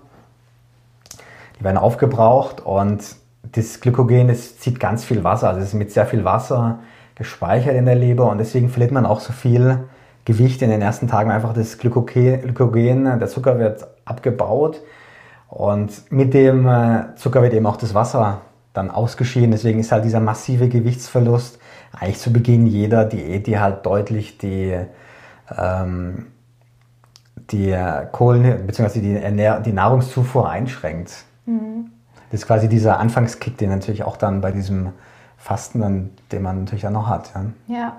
Die 1.60 1.65
werden 1.65 1.77
aufgebraucht 1.77 2.62
und 2.62 3.17
das 3.51 3.82
Glykogen, 3.82 4.29
das 4.29 4.60
zieht 4.60 4.79
ganz 4.79 5.03
viel 5.03 5.25
Wasser, 5.25 5.50
also 5.50 5.60
es 5.60 5.67
ist 5.67 5.74
mit 5.74 5.91
sehr 5.91 6.05
viel 6.05 6.24
Wasser 6.24 6.79
gespeichert 7.15 7.75
in 7.75 7.84
der 7.84 7.96
Leber 7.96 8.32
und 8.32 8.38
deswegen 8.38 8.70
verliert 8.70 8.93
man 8.93 9.05
auch 9.05 9.20
so 9.20 9.34
viel 9.34 9.84
Gewicht 10.25 10.62
in 10.62 10.70
den 10.70 10.82
ersten 10.82 11.08
Tagen. 11.08 11.32
Einfach 11.32 11.53
das 11.53 11.77
Glykogen, 11.77 13.20
der 13.20 13.27
Zucker 13.27 13.60
wird 13.60 13.88
abgebaut 14.06 14.82
und 15.50 16.12
mit 16.12 16.34
dem 16.34 16.68
äh, 16.68 17.15
Zucker 17.15 17.42
wird 17.42 17.53
eben 17.53 17.65
auch 17.65 17.77
das 17.77 17.94
Wasser 17.94 18.42
dann 18.74 18.89
ausgeschieden. 18.89 19.51
Deswegen 19.51 19.80
ist 19.80 19.92
halt 19.92 20.03
dieser 20.03 20.20
massive 20.20 20.68
Gewichtsverlust 20.68 21.60
eigentlich 21.94 22.20
zu 22.20 22.34
Beginn 22.34 22.65
jeder 22.65 23.06
Diät, 23.06 23.48
die 23.48 23.60
halt 23.60 23.86
deutlich 23.86 24.38
die, 24.38 24.75
ähm, 25.56 26.27
die 27.51 27.77
Kohlen 28.12 28.65
bzw. 28.65 29.00
Die, 29.00 29.63
die 29.63 29.74
Nahrungszufuhr 29.74 30.50
einschränkt. 30.50 31.25
Mhm. 31.46 31.92
Das 32.32 32.42
ist 32.42 32.48
quasi 32.48 32.68
dieser 32.68 33.00
Anfangskick, 33.00 33.58
den 33.60 33.70
natürlich 33.70 34.03
auch 34.03 34.18
dann 34.18 34.42
bei 34.42 34.51
diesem 34.51 34.89
Fasten, 35.38 35.82
dann, 35.82 36.10
den 36.32 36.42
man 36.42 36.62
natürlich 36.62 36.82
dann 36.82 36.94
noch 36.94 37.08
hat. 37.08 37.32
Ja. 37.68 37.75
ja. 37.75 37.98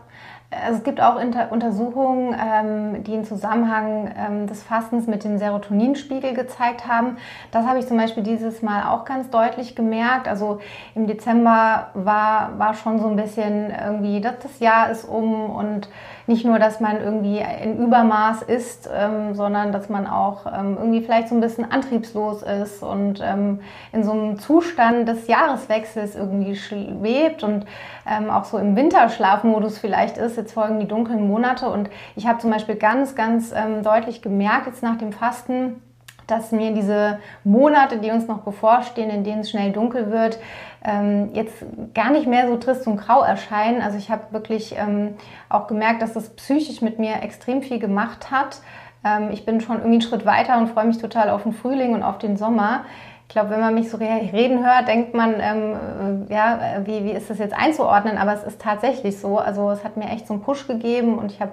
Also 0.63 0.79
es 0.79 0.85
gibt 0.85 1.01
auch 1.01 1.19
Inter 1.19 1.51
Untersuchungen, 1.51 2.35
ähm, 2.39 3.05
die 3.05 3.15
einen 3.15 3.25
Zusammenhang 3.25 4.13
ähm, 4.17 4.47
des 4.47 4.63
Fastens 4.63 5.07
mit 5.07 5.25
dem 5.25 5.39
Serotoninspiegel 5.39 6.35
gezeigt 6.35 6.87
haben. 6.87 7.17
Das 7.51 7.67
habe 7.67 7.79
ich 7.79 7.87
zum 7.87 7.97
Beispiel 7.97 8.23
dieses 8.23 8.63
Mal 8.63 8.85
auch 8.89 9.05
ganz 9.05 9.31
deutlich 9.31 9.75
gemerkt. 9.75 10.29
Also 10.29 10.61
im 10.95 11.07
Dezember 11.07 11.89
war, 11.95 12.59
war 12.59 12.75
schon 12.75 12.99
so 12.99 13.09
ein 13.09 13.17
bisschen 13.17 13.71
irgendwie, 13.71 14.21
das, 14.21 14.35
das 14.43 14.61
Jahr 14.61 14.91
ist 14.91 15.05
um 15.05 15.51
und 15.51 15.89
nicht 16.27 16.45
nur, 16.45 16.59
dass 16.59 16.81
man 16.81 17.01
irgendwie 17.01 17.43
in 17.63 17.79
Übermaß 17.79 18.43
isst, 18.43 18.89
ähm, 18.93 19.35
sondern 19.35 19.73
dass 19.73 19.89
man 19.89 20.07
auch 20.07 20.47
ähm, 20.47 20.77
irgendwie 20.79 21.03
vielleicht 21.03 21.29
so 21.29 21.35
ein 21.35 21.41
bisschen 21.41 21.71
antriebslos 21.71 22.43
ist 22.43 22.83
und 22.83 23.21
ähm, 23.23 23.61
in 23.93 24.05
so 24.05 24.13
einem 24.13 24.39
Zustand 24.39 25.09
des 25.09 25.27
Jahreswechsels 25.27 26.17
irgendwie 26.17 26.57
schwebt 26.57 27.43
und 27.43 27.67
ähm, 28.09 28.31
auch 28.31 28.45
so 28.45 28.59
im 28.59 28.77
Winterschlafmodus 28.77 29.79
vielleicht 29.79 30.17
ist. 30.17 30.37
Jetzt 30.37 30.55
folgen 30.55 30.81
die 30.81 30.89
dunklen 30.89 31.29
Monate 31.29 31.69
und 31.69 31.91
ich 32.17 32.27
habe 32.27 32.39
zum 32.39 32.51
Beispiel 32.51 32.77
ganz, 32.77 33.15
ganz 33.15 33.53
ähm, 33.53 33.83
deutlich 33.83 34.23
gemerkt 34.23 34.67
jetzt 34.67 34.83
nach 34.83 34.97
dem 34.97 35.13
Fasten, 35.13 35.83
dass 36.27 36.53
mir 36.53 36.73
diese 36.73 37.19
Monate, 37.45 37.99
die 37.99 38.11
uns 38.11 38.27
noch 38.27 38.39
bevorstehen, 38.39 39.11
in 39.11 39.25
denen 39.25 39.41
es 39.41 39.51
schnell 39.51 39.73
dunkel 39.73 40.11
wird, 40.11 40.39
ähm, 40.85 41.31
jetzt 41.33 41.65
gar 41.95 42.11
nicht 42.11 42.27
mehr 42.27 42.49
so 42.49 42.57
trist 42.57 42.87
und 42.87 42.97
grau 42.97 43.23
erscheinen. 43.23 43.81
Also 43.81 43.97
ich 43.97 44.11
habe 44.11 44.33
wirklich 44.33 44.75
ähm, 44.77 45.15
auch 45.49 45.67
gemerkt, 45.67 46.03
dass 46.03 46.13
das 46.13 46.31
psychisch 46.31 46.83
mit 46.83 46.99
mir 46.99 47.23
extrem 47.23 47.63
viel 47.63 47.79
gemacht 47.79 48.31
hat. 48.31 48.61
Ähm, 49.05 49.31
ich 49.33 49.45
bin 49.45 49.61
schon 49.61 49.77
irgendwie 49.77 49.95
einen 49.95 50.03
Schritt 50.03 50.27
weiter 50.27 50.59
und 50.59 50.69
freue 50.69 50.87
mich 50.87 50.99
total 50.99 51.31
auf 51.31 51.43
den 51.43 51.53
Frühling 51.53 51.95
und 51.95 52.03
auf 52.03 52.19
den 52.19 52.37
Sommer. 52.37 52.85
Ich 53.35 53.37
glaube, 53.37 53.51
wenn 53.51 53.61
man 53.61 53.75
mich 53.75 53.91
so 53.91 53.97
reden 53.97 54.65
hört, 54.65 54.87
denkt 54.87 55.13
man, 55.13 55.35
ähm, 55.41 56.29
äh, 56.29 56.33
ja, 56.33 56.61
wie, 56.85 57.05
wie 57.05 57.11
ist 57.11 57.29
das 57.29 57.39
jetzt 57.39 57.53
einzuordnen? 57.53 58.17
Aber 58.17 58.33
es 58.33 58.45
ist 58.45 58.61
tatsächlich 58.61 59.19
so. 59.19 59.39
Also 59.39 59.73
es 59.73 59.83
hat 59.83 59.97
mir 59.97 60.05
echt 60.05 60.29
so 60.29 60.35
einen 60.35 60.43
Push 60.45 60.69
gegeben 60.69 61.19
und 61.19 61.33
ich 61.33 61.41
habe 61.41 61.51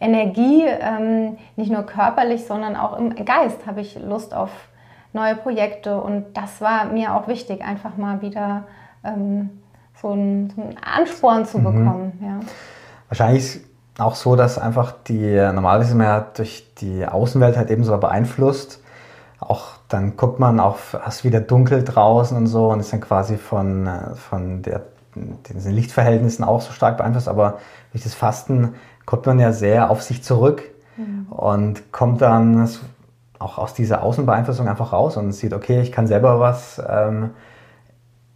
Energie, 0.00 0.62
ähm, 0.64 1.36
nicht 1.56 1.72
nur 1.72 1.82
körperlich, 1.82 2.46
sondern 2.46 2.76
auch 2.76 2.96
im 2.96 3.16
Geist 3.16 3.66
habe 3.66 3.80
ich 3.80 3.98
Lust 3.98 4.32
auf 4.32 4.50
neue 5.12 5.34
Projekte. 5.34 6.00
Und 6.00 6.26
das 6.34 6.60
war 6.60 6.84
mir 6.84 7.16
auch 7.16 7.26
wichtig, 7.26 7.64
einfach 7.64 7.96
mal 7.96 8.22
wieder 8.22 8.62
ähm, 9.02 9.50
so, 10.00 10.12
einen, 10.12 10.50
so, 10.54 10.62
einen, 10.62 10.76
Ansporn 10.84 11.46
zu 11.46 11.58
mhm. 11.58 11.64
bekommen. 11.64 12.12
Mhm. 12.20 12.26
Ja. 12.28 12.40
Wahrscheinlich 13.08 13.60
auch 13.98 14.14
so, 14.14 14.36
dass 14.36 14.56
einfach 14.56 14.92
die 15.08 15.34
normalerweise 15.52 15.96
mehr 15.96 16.28
durch 16.36 16.64
die 16.78 17.04
Außenwelt 17.04 17.56
halt 17.56 17.70
eben 17.70 17.82
so 17.82 17.98
beeinflusst. 17.98 18.84
Auch 19.40 19.78
dann 19.94 20.16
guckt 20.16 20.40
man 20.40 20.58
auf, 20.58 20.98
es 21.06 21.16
ist 21.16 21.24
wieder 21.24 21.40
dunkel 21.40 21.84
draußen 21.84 22.36
und 22.36 22.48
so 22.48 22.70
und 22.70 22.80
ist 22.80 22.92
dann 22.92 23.00
quasi 23.00 23.36
von, 23.36 23.86
äh, 23.86 24.14
von 24.16 24.60
der, 24.62 24.82
den 25.14 25.72
Lichtverhältnissen 25.72 26.44
auch 26.44 26.60
so 26.60 26.72
stark 26.72 26.98
beeinflusst. 26.98 27.28
Aber 27.28 27.60
durch 27.92 28.02
das 28.02 28.12
Fasten 28.12 28.74
kommt 29.06 29.26
man 29.26 29.38
ja 29.38 29.52
sehr 29.52 29.90
auf 29.90 30.02
sich 30.02 30.24
zurück 30.24 30.62
mhm. 30.96 31.26
und 31.30 31.92
kommt 31.92 32.22
dann 32.22 32.68
auch 33.38 33.58
aus 33.58 33.74
dieser 33.74 34.02
Außenbeeinflussung 34.02 34.66
einfach 34.68 34.92
raus 34.92 35.16
und 35.16 35.30
sieht, 35.30 35.52
okay, 35.52 35.80
ich 35.80 35.92
kann 35.92 36.08
selber 36.08 36.40
was 36.40 36.82
ähm, 36.88 37.30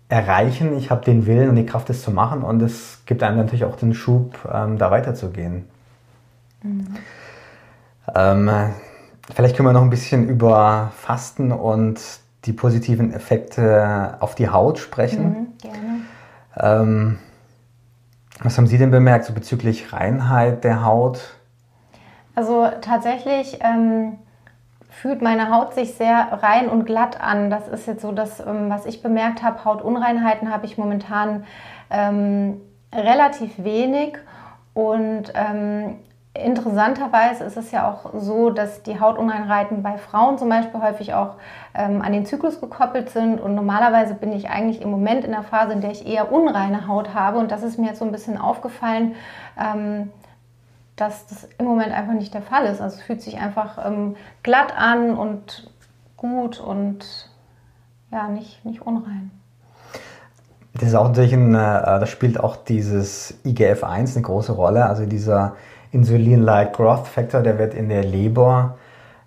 erreichen, 0.08 0.76
ich 0.78 0.92
habe 0.92 1.04
den 1.04 1.26
Willen 1.26 1.48
und 1.48 1.56
die 1.56 1.66
Kraft, 1.66 1.88
das 1.88 2.02
zu 2.02 2.12
machen 2.12 2.42
und 2.42 2.62
es 2.62 3.02
gibt 3.04 3.24
einem 3.24 3.36
natürlich 3.36 3.64
auch 3.64 3.76
den 3.76 3.94
Schub, 3.94 4.38
ähm, 4.52 4.78
da 4.78 4.92
weiterzugehen. 4.92 5.64
Mhm. 6.62 6.86
Ähm, 8.14 8.50
vielleicht 9.34 9.56
können 9.56 9.68
wir 9.68 9.72
noch 9.72 9.82
ein 9.82 9.90
bisschen 9.90 10.28
über 10.28 10.92
Fasten 10.96 11.52
und 11.52 12.00
die 12.44 12.52
positiven 12.52 13.12
Effekte 13.12 14.16
auf 14.20 14.34
die 14.34 14.48
Haut 14.48 14.78
sprechen. 14.78 15.24
Mhm, 15.24 15.46
gerne. 15.60 16.80
Ähm, 16.82 17.18
was 18.40 18.56
haben 18.56 18.66
Sie 18.66 18.78
denn 18.78 18.90
bemerkt 18.90 19.24
so 19.24 19.32
bezüglich 19.32 19.92
Reinheit 19.92 20.62
der 20.64 20.84
Haut? 20.84 21.36
Also 22.34 22.68
tatsächlich 22.80 23.58
ähm, 23.62 24.18
fühlt 24.88 25.22
meine 25.22 25.50
Haut 25.50 25.74
sich 25.74 25.94
sehr 25.94 26.28
rein 26.40 26.68
und 26.68 26.84
glatt 26.84 27.20
an. 27.20 27.50
Das 27.50 27.66
ist 27.66 27.86
jetzt 27.86 28.02
so 28.02 28.12
das, 28.12 28.40
ähm, 28.40 28.70
was 28.70 28.86
ich 28.86 29.02
bemerkt 29.02 29.42
habe. 29.42 29.64
Hautunreinheiten 29.64 30.52
habe 30.52 30.66
ich 30.66 30.78
momentan 30.78 31.44
ähm, 31.90 32.60
relativ 32.94 33.52
wenig. 33.62 34.16
Und 34.72 35.32
ähm, 35.34 35.96
interessanterweise 36.34 37.44
ist 37.44 37.56
es 37.56 37.70
ja 37.70 37.90
auch 37.90 38.12
so, 38.14 38.50
dass 38.50 38.82
die 38.82 39.00
Hautunreinheiten 39.00 39.82
bei 39.82 39.98
Frauen 39.98 40.38
zum 40.38 40.48
Beispiel 40.48 40.80
häufig 40.80 41.14
auch 41.14 41.34
ähm, 41.74 42.02
an 42.02 42.12
den 42.12 42.26
Zyklus 42.26 42.60
gekoppelt 42.60 43.10
sind. 43.10 43.40
Und 43.40 43.54
normalerweise 43.54 44.14
bin 44.14 44.32
ich 44.32 44.48
eigentlich 44.48 44.80
im 44.82 44.90
Moment 44.90 45.24
in 45.24 45.32
der 45.32 45.42
Phase, 45.42 45.72
in 45.72 45.80
der 45.80 45.90
ich 45.90 46.06
eher 46.06 46.32
unreine 46.32 46.86
Haut 46.86 47.14
habe. 47.14 47.38
Und 47.38 47.50
das 47.50 47.62
ist 47.62 47.78
mir 47.78 47.88
jetzt 47.88 47.98
so 47.98 48.04
ein 48.04 48.12
bisschen 48.12 48.38
aufgefallen. 48.38 49.14
Ähm, 49.60 50.10
dass 50.98 51.26
das 51.26 51.48
im 51.58 51.66
Moment 51.66 51.92
einfach 51.92 52.12
nicht 52.12 52.34
der 52.34 52.42
Fall 52.42 52.66
ist. 52.66 52.80
Also 52.80 52.96
es 52.96 53.02
fühlt 53.02 53.22
sich 53.22 53.38
einfach 53.38 53.84
ähm, 53.86 54.16
glatt 54.42 54.76
an 54.76 55.16
und 55.16 55.70
gut 56.16 56.60
und 56.60 57.30
ja, 58.10 58.28
nicht, 58.28 58.64
nicht 58.64 58.82
unrein. 58.82 59.30
Das 60.74 60.88
ist 60.88 60.94
auch 60.94 61.08
natürlich 61.08 61.32
ein, 61.32 61.54
äh, 61.54 61.56
da 61.56 62.06
spielt 62.06 62.40
auch 62.40 62.56
dieses 62.56 63.38
IGF-1 63.44 64.14
eine 64.14 64.22
große 64.22 64.52
Rolle. 64.52 64.86
Also 64.86 65.06
dieser 65.06 65.56
Insulin-like 65.92 66.74
Growth 66.74 67.06
Factor, 67.06 67.42
der 67.42 67.58
wird 67.58 67.74
in 67.74 67.88
der 67.88 68.04
Leber 68.04 68.76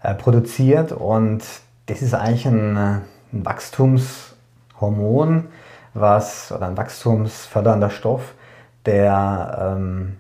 äh, 0.04 0.14
produziert 0.14 0.92
und 0.92 1.44
das 1.88 2.02
ist 2.02 2.14
eigentlich 2.14 2.48
ein, 2.48 2.78
äh, 2.78 2.80
ein 3.34 3.46
Wachstums 3.46 4.36
Hormon, 4.80 5.48
was 5.94 6.52
oder 6.52 6.68
ein 6.68 6.78
wachstumsfördernder 6.78 7.90
Stoff, 7.90 8.34
der 8.86 9.76
ähm, 9.78 10.18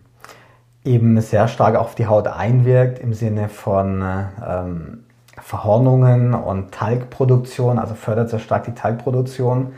eben 0.83 1.19
sehr 1.21 1.47
stark 1.47 1.75
auf 1.75 1.95
die 1.95 2.07
Haut 2.07 2.27
einwirkt 2.27 2.99
im 2.99 3.13
Sinne 3.13 3.49
von 3.49 4.03
ähm, 4.45 5.03
Verhornungen 5.39 6.33
und 6.33 6.71
Talgproduktion, 6.71 7.79
also 7.79 7.95
fördert 7.95 8.29
sehr 8.29 8.39
stark 8.39 8.65
die 8.65 8.73
Talgproduktion. 8.73 9.73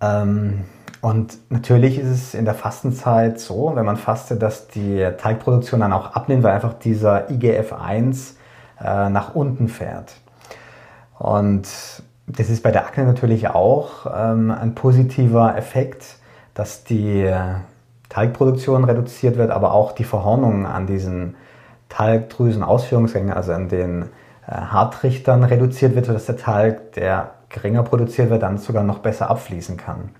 Ähm, 0.00 0.64
und 1.02 1.50
natürlich 1.50 1.98
ist 1.98 2.06
es 2.06 2.34
in 2.34 2.44
der 2.44 2.54
Fastenzeit 2.54 3.40
so, 3.40 3.72
wenn 3.74 3.84
man 3.84 3.96
fastet, 3.96 4.40
dass 4.40 4.68
die 4.68 5.04
Teigproduktion 5.18 5.80
dann 5.80 5.92
auch 5.92 6.14
abnimmt, 6.14 6.44
weil 6.44 6.52
einfach 6.52 6.74
dieser 6.74 7.28
IGF-1 7.28 8.34
äh, 8.80 9.10
nach 9.10 9.34
unten 9.34 9.66
fährt. 9.66 10.14
Und 11.18 11.66
das 12.28 12.48
ist 12.48 12.62
bei 12.62 12.70
der 12.70 12.86
Akne 12.86 13.04
natürlich 13.04 13.48
auch 13.48 14.06
ähm, 14.16 14.52
ein 14.52 14.76
positiver 14.76 15.56
Effekt, 15.56 16.18
dass 16.54 16.84
die 16.84 17.28
Talgproduktion 18.08 18.84
reduziert 18.84 19.36
wird, 19.36 19.50
aber 19.50 19.72
auch 19.72 19.92
die 19.92 20.04
Verhornung 20.04 20.66
an 20.66 20.86
diesen 20.86 21.34
Talgdrüsen-Ausführungsgängen, 21.88 23.32
also 23.32 23.52
an 23.52 23.68
den 23.68 24.02
äh, 24.46 24.52
Hartrichtern 24.52 25.42
reduziert 25.42 25.96
wird, 25.96 26.06
sodass 26.06 26.26
der 26.26 26.36
Talg, 26.36 26.92
der 26.92 27.32
geringer 27.48 27.82
produziert 27.82 28.30
wird, 28.30 28.44
dann 28.44 28.58
sogar 28.58 28.84
noch 28.84 29.00
besser 29.00 29.28
abfließen 29.30 29.76
kann. 29.76 30.10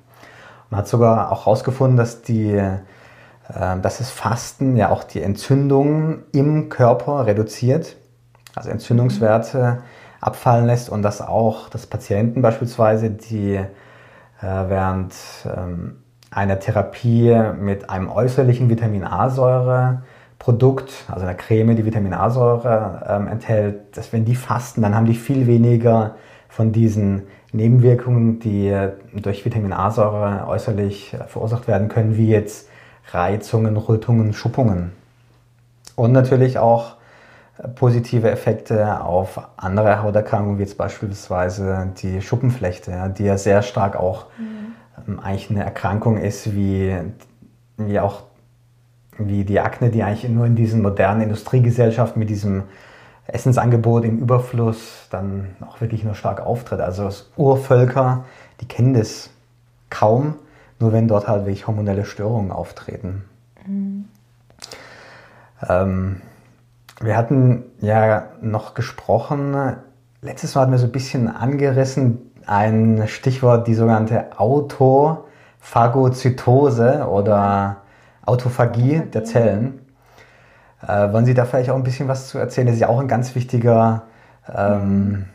Man 0.72 0.78
hat 0.78 0.88
sogar 0.88 1.30
auch 1.30 1.44
herausgefunden, 1.44 1.98
dass, 1.98 2.22
die, 2.22 2.52
äh, 2.52 2.78
dass 3.82 3.98
das 3.98 4.08
Fasten 4.08 4.74
ja 4.74 4.88
auch 4.88 5.04
die 5.04 5.20
Entzündung 5.20 6.20
im 6.32 6.70
Körper 6.70 7.26
reduziert, 7.26 7.96
also 8.54 8.70
Entzündungswerte 8.70 9.82
abfallen 10.22 10.64
lässt 10.64 10.88
und 10.88 11.02
dass 11.02 11.20
auch 11.20 11.68
das 11.68 11.86
Patienten 11.86 12.40
beispielsweise, 12.40 13.10
die 13.10 13.56
äh, 13.56 13.66
während 14.40 15.14
ähm, 15.44 15.98
einer 16.30 16.58
Therapie 16.58 17.38
mit 17.60 17.90
einem 17.90 18.08
äußerlichen 18.08 18.70
Vitamin 18.70 19.04
A-Säure 19.04 20.04
Produkt, 20.38 21.04
also 21.08 21.26
einer 21.26 21.34
Creme, 21.34 21.76
die 21.76 21.84
Vitamin 21.84 22.14
A-Säure 22.14 23.04
ähm, 23.10 23.28
enthält, 23.28 23.94
dass 23.98 24.14
wenn 24.14 24.24
die 24.24 24.36
fasten, 24.36 24.80
dann 24.80 24.94
haben 24.94 25.04
die 25.04 25.16
viel 25.16 25.46
weniger 25.46 26.14
von 26.48 26.72
diesen 26.72 27.24
Nebenwirkungen, 27.52 28.40
die 28.40 28.74
durch 29.14 29.44
Vitamin 29.44 29.72
A-Säure 29.72 30.46
äußerlich 30.48 31.16
verursacht 31.28 31.68
werden 31.68 31.88
können, 31.88 32.16
wie 32.16 32.28
jetzt 32.28 32.68
Reizungen, 33.10 33.76
Rötungen, 33.76 34.32
Schuppungen. 34.32 34.92
Und 35.96 36.12
natürlich 36.12 36.58
auch 36.58 36.96
positive 37.74 38.30
Effekte 38.30 39.00
auf 39.02 39.40
andere 39.56 40.02
Hauterkrankungen, 40.02 40.58
wie 40.58 40.62
jetzt 40.62 40.78
beispielsweise 40.78 41.92
die 42.02 42.22
Schuppenflechte, 42.22 43.14
die 43.16 43.24
ja 43.24 43.36
sehr 43.36 43.62
stark 43.62 43.96
auch 43.96 44.26
mhm. 44.38 45.20
eigentlich 45.20 45.50
eine 45.50 45.62
Erkrankung 45.62 46.16
ist, 46.16 46.54
wie, 46.54 46.96
wie 47.76 48.00
auch 48.00 48.22
wie 49.18 49.44
die 49.44 49.60
Akne, 49.60 49.90
die 49.90 50.02
eigentlich 50.02 50.30
nur 50.30 50.46
in 50.46 50.56
diesen 50.56 50.82
modernen 50.82 51.20
Industriegesellschaften 51.20 52.18
mit 52.18 52.30
diesem 52.30 52.64
Essensangebot 53.26 54.04
im 54.04 54.18
Überfluss 54.18 55.06
dann 55.10 55.56
auch 55.66 55.80
wirklich 55.80 56.04
nur 56.04 56.14
stark 56.14 56.40
auftritt. 56.40 56.80
Also 56.80 57.08
Urvölker, 57.36 58.24
die 58.60 58.66
kennen 58.66 58.94
das 58.94 59.30
kaum, 59.90 60.34
nur 60.78 60.92
wenn 60.92 61.08
dort 61.08 61.28
halt 61.28 61.46
wirklich 61.46 61.66
hormonelle 61.66 62.04
Störungen 62.04 62.50
auftreten. 62.50 63.24
Mhm. 63.66 64.04
Ähm, 65.68 66.22
wir 67.00 67.16
hatten 67.16 67.64
ja 67.80 68.28
noch 68.40 68.74
gesprochen, 68.74 69.76
letztes 70.20 70.54
Mal 70.54 70.62
hatten 70.62 70.72
wir 70.72 70.78
so 70.78 70.86
ein 70.86 70.92
bisschen 70.92 71.28
angerissen, 71.28 72.32
ein 72.46 73.04
Stichwort, 73.06 73.66
die 73.66 73.74
sogenannte 73.74 74.38
Autophagozytose 74.38 77.06
oder 77.08 77.78
Autophagie 78.24 79.00
der 79.00 79.24
Zellen. 79.24 79.80
Äh, 80.86 81.12
wollen 81.12 81.24
Sie 81.24 81.34
da 81.34 81.44
vielleicht 81.44 81.70
auch 81.70 81.76
ein 81.76 81.84
bisschen 81.84 82.08
was 82.08 82.28
zu 82.28 82.38
erzählen? 82.38 82.66
Das 82.66 82.74
ist 82.74 82.80
ja 82.80 82.88
auch 82.88 83.00
ein 83.00 83.08
ganz 83.08 83.34
wichtiger 83.34 84.02
ähm, 84.54 85.26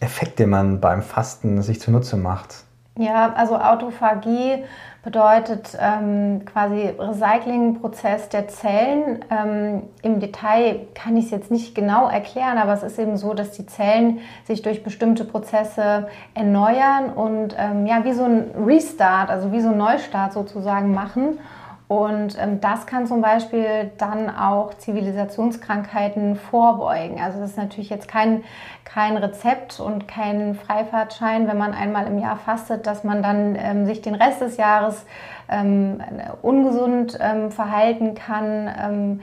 Effekt, 0.00 0.38
den 0.38 0.50
man 0.50 0.80
beim 0.80 1.02
Fasten 1.02 1.62
sich 1.62 1.80
zunutze 1.80 2.16
macht. 2.16 2.64
Ja, 2.98 3.32
also 3.34 3.56
Autophagie 3.56 4.64
bedeutet 5.04 5.78
ähm, 5.80 6.44
quasi 6.44 6.92
Recyclingprozess 6.98 8.28
der 8.28 8.48
Zellen. 8.48 9.24
Ähm, 9.30 9.84
Im 10.02 10.18
Detail 10.18 10.88
kann 10.94 11.16
ich 11.16 11.26
es 11.26 11.30
jetzt 11.30 11.50
nicht 11.52 11.76
genau 11.76 12.08
erklären, 12.08 12.58
aber 12.58 12.72
es 12.72 12.82
ist 12.82 12.98
eben 12.98 13.16
so, 13.16 13.34
dass 13.34 13.52
die 13.52 13.66
Zellen 13.66 14.18
sich 14.44 14.62
durch 14.62 14.82
bestimmte 14.82 15.24
Prozesse 15.24 16.08
erneuern 16.34 17.10
und 17.14 17.54
ähm, 17.56 17.86
ja, 17.86 18.04
wie 18.04 18.12
so 18.12 18.24
ein 18.24 18.50
Restart, 18.66 19.30
also 19.30 19.52
wie 19.52 19.60
so 19.60 19.68
ein 19.68 19.78
Neustart 19.78 20.32
sozusagen 20.32 20.92
machen. 20.92 21.38
Und 21.88 22.36
ähm, 22.38 22.60
das 22.60 22.86
kann 22.86 23.06
zum 23.06 23.22
Beispiel 23.22 23.90
dann 23.96 24.28
auch 24.28 24.74
Zivilisationskrankheiten 24.74 26.36
vorbeugen. 26.36 27.18
Also 27.18 27.40
das 27.40 27.52
ist 27.52 27.56
natürlich 27.56 27.88
jetzt 27.88 28.08
kein, 28.08 28.44
kein 28.84 29.16
Rezept 29.16 29.80
und 29.80 30.06
kein 30.06 30.54
Freifahrtschein, 30.54 31.48
wenn 31.48 31.56
man 31.56 31.72
einmal 31.72 32.06
im 32.06 32.18
Jahr 32.18 32.36
fastet, 32.36 32.86
dass 32.86 33.04
man 33.04 33.22
dann 33.22 33.56
ähm, 33.58 33.86
sich 33.86 34.02
den 34.02 34.14
Rest 34.14 34.42
des 34.42 34.58
Jahres 34.58 35.06
ähm, 35.48 36.02
ungesund 36.42 37.16
ähm, 37.20 37.50
verhalten 37.50 38.14
kann 38.14 38.70
ähm, 38.78 39.20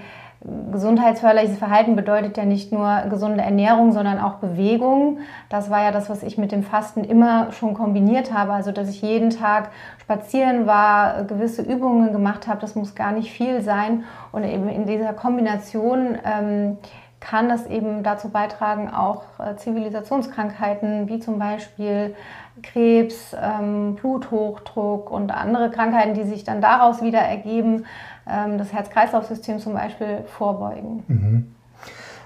gesundheitsförderliches 0.72 1.58
Verhalten 1.58 1.96
bedeutet 1.96 2.38
ja 2.38 2.46
nicht 2.46 2.72
nur 2.72 3.04
gesunde 3.10 3.44
Ernährung, 3.44 3.92
sondern 3.92 4.20
auch 4.20 4.36
Bewegung. 4.36 5.20
Das 5.50 5.70
war 5.70 5.84
ja 5.84 5.92
das, 5.92 6.10
was 6.10 6.22
ich 6.22 6.38
mit 6.38 6.52
dem 6.52 6.64
Fasten 6.64 7.04
immer 7.04 7.52
schon 7.52 7.74
kombiniert 7.74 8.34
habe. 8.34 8.54
Also, 8.54 8.72
dass 8.72 8.90
ich 8.90 9.02
jeden 9.02 9.32
Tag 9.32 9.70
spazieren 10.00 10.68
war, 10.68 11.24
gewisse 11.24 11.64
Übungen 11.64 12.12
gemacht 12.12 12.48
habe. 12.48 12.62
Das 12.62 12.76
muss 12.76 12.94
gar 12.94 13.12
nicht 13.12 13.32
viel 13.32 13.62
sein. 13.62 14.04
Und 14.32 14.44
eben 14.44 14.70
in 14.70 14.86
dieser 14.86 15.14
Kombination 15.14 16.18
ähm, 16.24 16.78
kann 17.20 17.50
das 17.50 17.66
eben 17.66 18.04
dazu 18.04 18.30
beitragen, 18.30 18.90
auch 18.90 19.24
äh, 19.40 19.56
Zivilisationskrankheiten 19.56 21.08
wie 21.10 21.20
zum 21.20 21.40
Beispiel 21.40 22.16
Krebs, 22.62 23.36
ähm, 23.42 23.96
Bluthochdruck 23.96 25.10
und 25.10 25.32
andere 25.32 25.72
Krankheiten, 25.72 26.14
die 26.14 26.24
sich 26.24 26.44
dann 26.44 26.62
daraus 26.62 27.02
wieder 27.02 27.20
ergeben, 27.20 27.86
das 28.26 28.74
Herz-Kreislauf-System 28.74 29.60
zum 29.60 29.74
Beispiel 29.74 30.24
vorbeugen. 30.38 31.04
Mhm. 31.08 31.56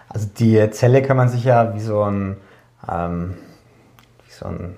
Also 0.08 0.28
die 0.40 0.70
Zelle 0.72 1.02
kann 1.02 1.18
man 1.18 1.30
sich 1.30 1.44
ja 1.44 1.76
wie 1.76 1.80
so 1.80 2.02
ein, 2.04 2.38
ähm, 2.90 3.36
wie 4.26 4.32
so 4.32 4.46
ein 4.46 4.76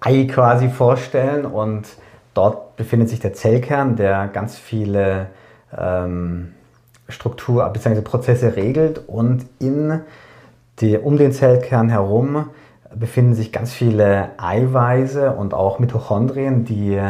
Ei 0.00 0.24
quasi 0.24 0.68
vorstellen 0.68 1.44
und 1.44 1.88
dort 2.32 2.76
befindet 2.76 3.08
sich 3.08 3.20
der 3.20 3.34
Zellkern, 3.34 3.96
der 3.96 4.28
ganz 4.28 4.56
viele 4.56 5.28
ähm, 5.76 6.54
Struktur 7.08 7.68
bzw. 7.68 8.00
Prozesse 8.00 8.56
regelt 8.56 9.08
und 9.08 9.46
in 9.58 10.00
die, 10.80 10.96
um 10.96 11.16
den 11.16 11.32
Zellkern 11.32 11.88
herum 11.88 12.50
befinden 12.94 13.34
sich 13.34 13.52
ganz 13.52 13.72
viele 13.72 14.30
Eiweiße 14.38 15.32
und 15.32 15.54
auch 15.54 15.78
Mitochondrien, 15.78 16.64
die 16.64 17.00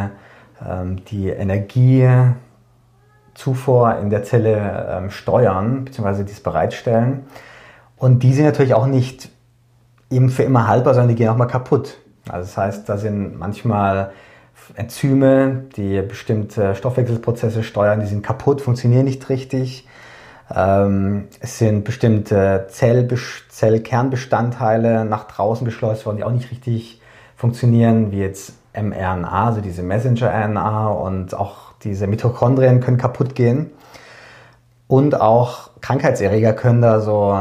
ähm, 0.65 1.03
die 1.05 1.29
Energiezufuhr 3.35 3.97
in 3.99 4.09
der 4.09 4.23
Zelle 4.23 4.87
ähm, 4.89 5.09
steuern 5.09 5.85
bzw. 5.85 6.23
dies 6.23 6.39
bereitstellen. 6.39 7.25
Und 7.97 8.23
die 8.23 8.33
sind 8.33 8.45
natürlich 8.45 8.73
auch 8.73 8.87
nicht 8.87 9.29
eben 10.09 10.29
für 10.29 10.43
immer 10.43 10.67
haltbar, 10.67 10.93
sondern 10.93 11.09
die 11.09 11.15
gehen 11.15 11.29
auch 11.29 11.37
mal 11.37 11.45
kaputt. 11.45 11.97
Also 12.27 12.47
das 12.47 12.57
heißt, 12.57 12.89
da 12.89 12.97
sind 12.97 13.37
manchmal 13.37 14.11
Enzyme, 14.75 15.65
die 15.75 16.01
bestimmte 16.01 16.75
Stoffwechselprozesse 16.75 17.63
steuern, 17.63 17.99
die 17.99 18.07
sind 18.07 18.23
kaputt, 18.23 18.61
funktionieren 18.61 19.05
nicht 19.05 19.29
richtig. 19.29 19.87
Ähm, 20.53 21.27
es 21.39 21.59
sind 21.59 21.83
bestimmte 21.83 22.67
Zell 22.69 23.07
Zellkernbestandteile 23.49 25.05
nach 25.05 25.25
draußen 25.25 25.65
geschleust 25.65 26.05
worden, 26.05 26.17
die 26.17 26.23
auch 26.23 26.31
nicht 26.31 26.51
richtig 26.51 27.01
funktionieren, 27.35 28.11
wie 28.11 28.19
jetzt 28.19 28.53
mRNA, 28.73 29.45
also 29.45 29.61
diese 29.61 29.83
Messenger-RNA 29.83 30.87
und 30.87 31.33
auch 31.33 31.64
diese 31.85 32.07
Mitochondrien 32.07 32.81
können 32.81 32.97
kaputt 32.97 33.35
gehen. 33.35 33.71
Und 34.87 35.19
auch 35.19 35.69
Krankheitserreger 35.81 36.53
können 36.53 36.81
da 36.81 36.99
so 36.99 37.37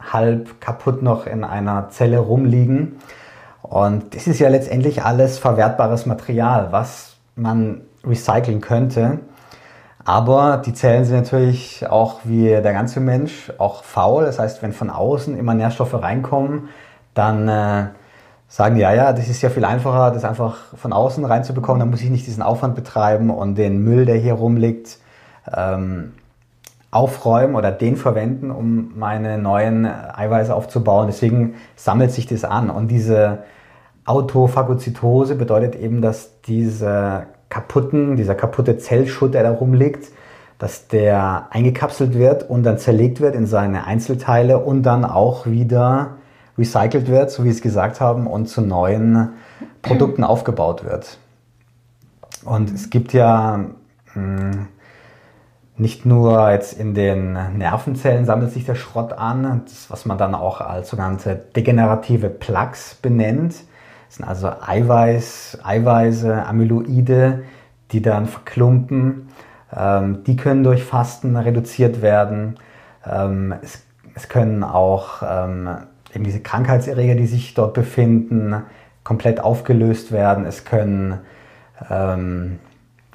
halb 0.00 0.60
kaputt 0.60 1.02
noch 1.02 1.26
in 1.26 1.44
einer 1.44 1.90
Zelle 1.90 2.18
rumliegen. 2.18 2.96
Und 3.62 4.14
das 4.14 4.26
ist 4.26 4.38
ja 4.38 4.48
letztendlich 4.48 5.02
alles 5.04 5.38
verwertbares 5.38 6.06
Material, 6.06 6.68
was 6.70 7.16
man 7.36 7.82
recyceln 8.04 8.60
könnte. 8.60 9.20
Aber 10.04 10.58
die 10.64 10.74
Zellen 10.74 11.04
sind 11.04 11.16
natürlich 11.16 11.86
auch 11.88 12.20
wie 12.24 12.48
der 12.48 12.72
ganze 12.72 13.00
Mensch 13.00 13.52
auch 13.58 13.82
faul. 13.84 14.24
Das 14.24 14.38
heißt, 14.38 14.62
wenn 14.62 14.72
von 14.72 14.90
außen 14.90 15.36
immer 15.36 15.54
Nährstoffe 15.54 15.94
reinkommen, 15.94 16.68
dann 17.14 17.48
äh, 17.48 17.86
sagen 18.54 18.76
ja, 18.76 18.94
ja, 18.94 19.12
das 19.12 19.28
ist 19.28 19.42
ja 19.42 19.50
viel 19.50 19.64
einfacher, 19.64 20.12
das 20.12 20.24
einfach 20.24 20.76
von 20.76 20.92
außen 20.92 21.24
reinzubekommen. 21.24 21.80
Dann 21.80 21.90
muss 21.90 22.02
ich 22.02 22.10
nicht 22.10 22.28
diesen 22.28 22.40
Aufwand 22.40 22.76
betreiben 22.76 23.30
und 23.30 23.58
den 23.58 23.82
Müll, 23.82 24.04
der 24.04 24.14
hier 24.14 24.34
rumliegt, 24.34 24.98
ähm, 25.52 26.12
aufräumen 26.92 27.56
oder 27.56 27.72
den 27.72 27.96
verwenden, 27.96 28.52
um 28.52 28.92
meine 28.96 29.38
neuen 29.38 29.86
Eiweiße 29.86 30.54
aufzubauen. 30.54 31.08
Deswegen 31.08 31.56
sammelt 31.74 32.12
sich 32.12 32.28
das 32.28 32.44
an. 32.44 32.70
Und 32.70 32.92
diese 32.92 33.38
Autophagozytose 34.04 35.34
bedeutet 35.34 35.74
eben, 35.74 36.00
dass 36.00 36.40
diese 36.42 37.26
kaputten, 37.48 38.14
dieser 38.14 38.36
kaputte 38.36 38.78
Zellschutt, 38.78 39.34
der 39.34 39.42
da 39.42 39.50
rumliegt, 39.50 40.12
dass 40.60 40.86
der 40.86 41.48
eingekapselt 41.50 42.14
wird 42.14 42.48
und 42.48 42.62
dann 42.62 42.78
zerlegt 42.78 43.20
wird 43.20 43.34
in 43.34 43.46
seine 43.46 43.84
Einzelteile 43.84 44.60
und 44.60 44.84
dann 44.84 45.04
auch 45.04 45.44
wieder 45.46 46.18
recycelt 46.58 47.08
wird, 47.08 47.30
so 47.30 47.44
wie 47.44 47.50
Sie 47.50 47.56
es 47.56 47.62
gesagt 47.62 48.00
haben, 48.00 48.26
und 48.26 48.46
zu 48.46 48.60
neuen 48.60 49.30
Produkten 49.82 50.24
aufgebaut 50.24 50.84
wird. 50.84 51.18
Und 52.44 52.70
es 52.72 52.90
gibt 52.90 53.12
ja 53.12 53.64
mh, 54.14 54.52
hm, 54.52 54.68
nicht 55.76 56.06
nur 56.06 56.50
jetzt 56.50 56.78
in 56.78 56.94
den 56.94 57.32
Nervenzellen 57.58 58.24
sammelt 58.26 58.52
sich 58.52 58.64
der 58.64 58.76
Schrott 58.76 59.12
an, 59.12 59.62
das, 59.64 59.90
was 59.90 60.06
man 60.06 60.18
dann 60.18 60.34
auch 60.34 60.60
als 60.60 60.90
sogenannte 60.90 61.34
degenerative 61.34 62.30
Plaques 62.30 62.94
benennt. 62.94 63.54
Das 64.06 64.16
sind 64.16 64.24
also 64.24 64.52
Eiweiß, 64.64 65.58
Eiweiße, 65.64 66.46
Amyloide, 66.46 67.42
die 67.90 68.02
dann 68.02 68.26
verklumpen. 68.26 69.28
Ähm, 69.76 70.22
die 70.24 70.36
können 70.36 70.62
durch 70.62 70.84
Fasten 70.84 71.36
reduziert 71.36 72.02
werden. 72.02 72.56
Ähm, 73.04 73.54
es, 73.60 73.82
es, 74.14 74.28
können 74.28 74.62
auch 74.62 75.22
ähm, 75.28 75.68
eben 76.14 76.24
diese 76.24 76.40
Krankheitserreger, 76.40 77.14
die 77.14 77.26
sich 77.26 77.54
dort 77.54 77.74
befinden, 77.74 78.62
komplett 79.02 79.40
aufgelöst 79.40 80.12
werden. 80.12 80.46
Es 80.46 80.64
können 80.64 81.20
ähm, 81.90 82.58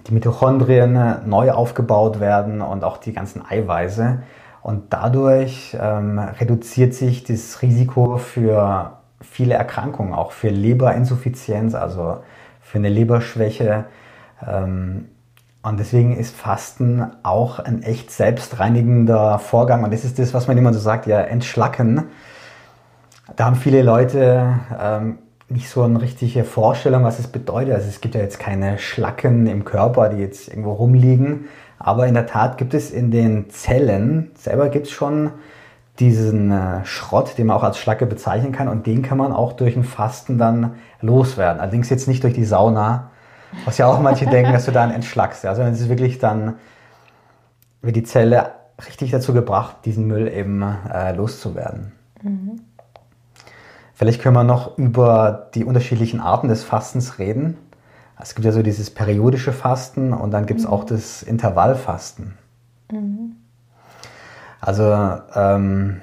die 0.07 0.13
Mitochondrien 0.13 1.27
neu 1.27 1.51
aufgebaut 1.51 2.19
werden 2.19 2.61
und 2.61 2.83
auch 2.83 2.97
die 2.97 3.13
ganzen 3.13 3.43
Eiweiße. 3.47 4.21
Und 4.61 4.93
dadurch 4.93 5.77
ähm, 5.79 6.19
reduziert 6.19 6.93
sich 6.93 7.23
das 7.23 7.61
Risiko 7.61 8.17
für 8.17 8.97
viele 9.21 9.55
Erkrankungen, 9.55 10.13
auch 10.13 10.31
für 10.31 10.49
Leberinsuffizienz, 10.49 11.75
also 11.75 12.19
für 12.61 12.77
eine 12.77 12.89
Leberschwäche. 12.89 13.85
Ähm, 14.45 15.05
und 15.61 15.79
deswegen 15.79 16.15
ist 16.15 16.35
Fasten 16.35 17.05
auch 17.23 17.59
ein 17.59 17.83
echt 17.83 18.11
selbstreinigender 18.11 19.39
Vorgang. 19.39 19.83
Und 19.83 19.93
das 19.93 20.05
ist 20.05 20.19
das, 20.19 20.33
was 20.33 20.47
man 20.47 20.57
immer 20.57 20.73
so 20.73 20.79
sagt, 20.79 21.05
ja, 21.05 21.19
entschlacken. 21.19 22.05
Da 23.35 23.45
haben 23.45 23.55
viele 23.55 23.81
Leute 23.81 24.59
ähm, 24.79 25.19
nicht 25.49 25.69
so 25.69 25.81
eine 25.81 26.01
richtige 26.01 26.43
Vorstellung, 26.43 27.03
was 27.03 27.19
es 27.19 27.27
bedeutet. 27.27 27.73
Also 27.73 27.87
es 27.87 28.01
gibt 28.01 28.15
ja 28.15 28.21
jetzt 28.21 28.39
keine 28.39 28.77
Schlacken 28.77 29.47
im 29.47 29.65
Körper, 29.65 30.09
die 30.09 30.17
jetzt 30.17 30.47
irgendwo 30.47 30.73
rumliegen. 30.73 31.45
Aber 31.79 32.07
in 32.07 32.13
der 32.13 32.27
Tat 32.27 32.57
gibt 32.57 32.73
es 32.73 32.91
in 32.91 33.09
den 33.09 33.49
Zellen 33.49 34.31
selber 34.35 34.69
gibt 34.69 34.87
es 34.87 34.91
schon 34.91 35.31
diesen 35.99 36.51
äh, 36.51 36.85
Schrott, 36.85 37.37
den 37.37 37.47
man 37.47 37.57
auch 37.57 37.63
als 37.63 37.77
Schlacke 37.77 38.05
bezeichnen 38.05 38.51
kann. 38.51 38.67
Und 38.67 38.85
den 38.85 39.01
kann 39.01 39.17
man 39.17 39.33
auch 39.33 39.53
durch 39.53 39.75
ein 39.75 39.83
Fasten 39.83 40.37
dann 40.37 40.75
loswerden. 41.01 41.59
Allerdings 41.59 41.89
jetzt 41.89 42.07
nicht 42.07 42.23
durch 42.23 42.33
die 42.33 42.45
Sauna, 42.45 43.11
was 43.65 43.77
ja 43.77 43.87
auch 43.87 43.99
manche 43.99 44.25
denken, 44.29 44.53
dass 44.53 44.65
du 44.65 44.71
dann 44.71 44.91
entschlackst. 44.91 45.45
Also 45.45 45.61
es 45.63 45.81
ist 45.81 45.89
wirklich 45.89 46.19
dann, 46.19 46.55
wird 47.81 47.95
die 47.95 48.03
Zelle 48.03 48.51
richtig 48.85 49.11
dazu 49.11 49.33
gebracht, 49.33 49.77
diesen 49.85 50.07
Müll 50.07 50.27
eben 50.27 50.61
äh, 50.61 51.13
loszuwerden. 51.13 51.91
Mhm. 52.21 52.61
Vielleicht 53.99 54.21
können 54.21 54.35
wir 54.35 54.45
noch 54.45 54.77
über 54.77 55.49
die 55.55 55.65
unterschiedlichen 55.65 56.21
Arten 56.21 56.47
des 56.47 56.63
Fastens 56.63 57.19
reden. 57.19 57.57
Es 58.17 58.33
gibt 58.33 58.45
ja 58.45 58.53
so 58.53 58.61
dieses 58.61 58.89
periodische 58.89 59.51
Fasten 59.51 60.13
und 60.13 60.31
dann 60.31 60.45
gibt 60.45 60.61
es 60.61 60.65
mhm. 60.65 60.71
auch 60.71 60.85
das 60.85 61.21
Intervallfasten. 61.21 62.37
Mhm. 62.93 63.35
Also 64.61 64.85
ähm, 65.35 65.99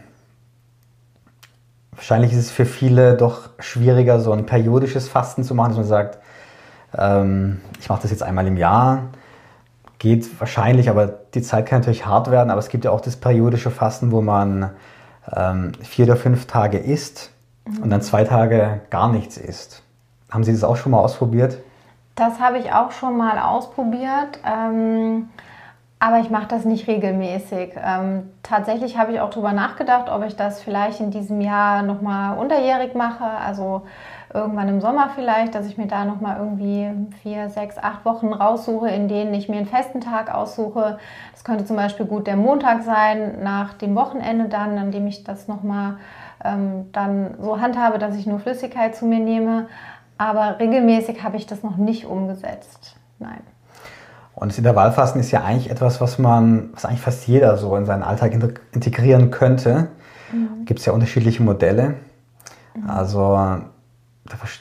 wahrscheinlich 1.93 2.33
ist 2.33 2.39
es 2.39 2.51
für 2.51 2.67
viele 2.67 3.17
doch 3.17 3.49
schwieriger, 3.61 4.21
so 4.21 4.31
ein 4.33 4.45
periodisches 4.45 5.09
Fasten 5.09 5.43
zu 5.43 5.55
machen, 5.55 5.71
dass 5.71 5.79
man 5.79 5.87
sagt, 5.87 6.19
ähm, 6.99 7.63
ich 7.81 7.89
mache 7.89 8.03
das 8.03 8.11
jetzt 8.11 8.23
einmal 8.23 8.47
im 8.47 8.59
Jahr. 8.59 9.05
Geht 9.99 10.39
wahrscheinlich, 10.39 10.91
aber 10.91 11.07
die 11.07 11.41
Zeit 11.41 11.65
kann 11.65 11.81
natürlich 11.81 12.05
hart 12.05 12.31
werden. 12.31 12.51
Aber 12.51 12.61
es 12.61 12.69
gibt 12.69 12.85
ja 12.85 12.91
auch 12.91 13.01
das 13.01 13.17
periodische 13.17 13.71
Fasten, 13.71 14.13
wo 14.13 14.21
man 14.21 14.73
ähm, 15.35 15.73
vier 15.81 16.05
oder 16.05 16.17
fünf 16.17 16.45
Tage 16.45 16.77
isst 16.77 17.31
mhm. 17.67 17.83
und 17.83 17.91
dann 17.91 18.03
zwei 18.03 18.25
Tage 18.25 18.81
gar 18.91 19.11
nichts 19.11 19.37
isst. 19.37 19.83
Haben 20.31 20.45
Sie 20.45 20.53
das 20.53 20.65
auch 20.65 20.77
schon 20.77 20.93
mal 20.93 21.01
ausprobiert? 21.01 21.59
Das 22.15 22.41
habe 22.41 22.59
ich 22.59 22.73
auch 22.73 22.93
schon 22.93 23.17
mal 23.17 23.39
ausprobiert. 23.39 24.39
Ähm, 24.45 25.29
aber 25.99 26.21
ich 26.21 26.29
mache 26.31 26.47
das 26.49 26.65
nicht 26.67 26.89
regelmäßig. 26.89 27.73
Ähm, 27.83 28.31
tatsächlich 28.43 28.99
habe 28.99 29.13
ich 29.13 29.21
auch 29.21 29.31
darüber 29.31 29.53
nachgedacht, 29.53 30.11
ob 30.11 30.25
ich 30.25 30.37
das 30.37 30.63
vielleicht 30.63 31.01
in 31.01 31.11
diesem 31.11 31.41
Jahr 31.41 31.83
nochmal 31.83 32.37
unterjährig 32.37 32.95
mache. 32.95 33.25
Also 33.25 33.83
irgendwann 34.35 34.69
im 34.69 34.81
Sommer 34.83 35.11
vielleicht, 35.15 35.55
dass 35.55 35.67
ich 35.67 35.79
mir 35.79 35.87
da 35.87 36.05
nochmal 36.05 36.37
irgendwie 36.39 36.91
vier, 37.23 37.49
sechs, 37.49 37.79
acht 37.79 38.05
Wochen 38.05 38.33
raussuche, 38.33 38.91
in 38.91 39.09
denen 39.09 39.33
ich 39.33 39.49
mir 39.49 39.57
einen 39.57 39.67
festen 39.67 40.03
Tag 40.03 40.35
aussuche. 40.35 40.99
Das 41.33 41.45
könnte 41.45 41.65
zum 41.65 41.77
Beispiel 41.77 42.05
gut 42.05 42.27
der 42.27 42.37
Montag 42.37 42.83
sein, 42.83 43.43
nach 43.43 43.73
dem 43.73 43.95
Wochenende 43.95 44.49
dann, 44.49 44.77
an 44.77 44.91
dem 44.91 45.07
ich 45.07 45.25
das 45.25 45.49
nochmal 45.49 45.97
ähm, 46.45 46.93
dann 46.93 47.35
so 47.41 47.61
handhabe, 47.61 47.99
dass 47.99 48.17
ich 48.17 48.27
nur 48.27 48.39
Flüssigkeit 48.39 48.95
zu 48.95 49.07
mir 49.07 49.21
nehme. 49.21 49.69
Aber 50.19 50.59
regelmäßig 50.59 51.23
habe 51.23 51.37
ich 51.37 51.47
das 51.47 51.63
noch 51.63 51.77
nicht 51.77 52.07
umgesetzt. 52.07 52.97
Nein. 53.19 53.41
Und 54.35 54.53
das 54.53 54.59
Intervallfasten 54.59 55.21
ist 55.21 55.31
ja 55.31 55.45
eigentlich 55.45 55.71
etwas, 55.71 56.01
was 56.01 56.19
man, 56.19 56.71
was 56.75 56.85
eigentlich 56.85 57.01
fast 57.01 57.27
jeder 57.27 57.57
so 57.57 57.75
in 57.77 57.87
seinen 57.87 58.03
Alltag 58.03 58.33
integrieren 58.73 59.31
könnte. 59.31 59.89
Mhm. 60.31 60.67
Gibt 60.67 60.81
es 60.81 60.87
ja 60.87 60.93
unterschiedliche 60.93 61.43
Modelle. 61.43 61.95
Mhm. 62.75 62.91
Also 62.91 63.61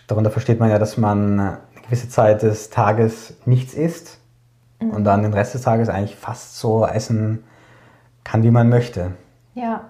darunter 0.08 0.32
versteht 0.32 0.60
man 0.60 0.70
ja, 0.70 0.80
dass 0.80 0.98
man 0.98 1.40
eine 1.40 1.58
gewisse 1.84 2.08
Zeit 2.10 2.42
des 2.42 2.70
Tages 2.70 3.36
nichts 3.46 3.74
isst 3.74 4.20
mhm. 4.82 4.92
und 4.92 5.04
dann 5.04 5.24
den 5.24 5.34
Rest 5.34 5.54
des 5.54 5.64
Tages 5.64 5.90
eigentlich 5.90 6.16
fast 6.16 6.58
so 6.58 6.86
essen 6.86 7.44
kann, 8.24 8.44
wie 8.44 8.52
man 8.52 8.70
möchte. 8.70 9.12
Ja, 9.56 9.82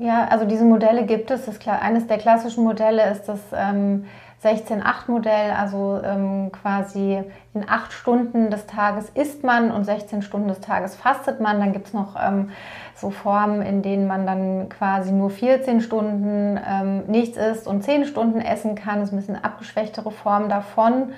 ja, 0.00 0.26
also 0.28 0.44
diese 0.44 0.64
Modelle 0.64 1.04
gibt 1.04 1.30
es. 1.30 1.46
Das, 1.46 1.58
eines 1.66 2.06
der 2.06 2.18
klassischen 2.18 2.64
Modelle 2.64 3.10
ist 3.10 3.28
das 3.28 3.40
ähm, 3.52 4.06
16-8-Modell, 4.42 5.50
also 5.50 6.00
ähm, 6.02 6.50
quasi 6.50 7.22
in 7.52 7.68
acht 7.68 7.92
Stunden 7.92 8.50
des 8.50 8.66
Tages 8.66 9.10
isst 9.10 9.44
man 9.44 9.70
und 9.70 9.84
16 9.84 10.22
Stunden 10.22 10.48
des 10.48 10.60
Tages 10.60 10.96
fastet 10.96 11.40
man. 11.40 11.60
Dann 11.60 11.72
gibt 11.72 11.88
es 11.88 11.92
noch 11.92 12.16
ähm, 12.18 12.50
so 12.94 13.10
Formen, 13.10 13.60
in 13.60 13.82
denen 13.82 14.06
man 14.06 14.26
dann 14.26 14.70
quasi 14.70 15.12
nur 15.12 15.28
14 15.28 15.82
Stunden 15.82 16.58
ähm, 16.66 17.04
nichts 17.06 17.36
isst 17.36 17.66
und 17.66 17.84
10 17.84 18.06
Stunden 18.06 18.40
essen 18.40 18.76
kann. 18.76 19.00
Das 19.00 19.10
ist 19.10 19.12
ein 19.12 19.18
bisschen 19.18 19.44
abgeschwächtere 19.44 20.10
Form 20.10 20.48
davon. 20.48 21.12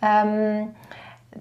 Ähm, 0.00 0.68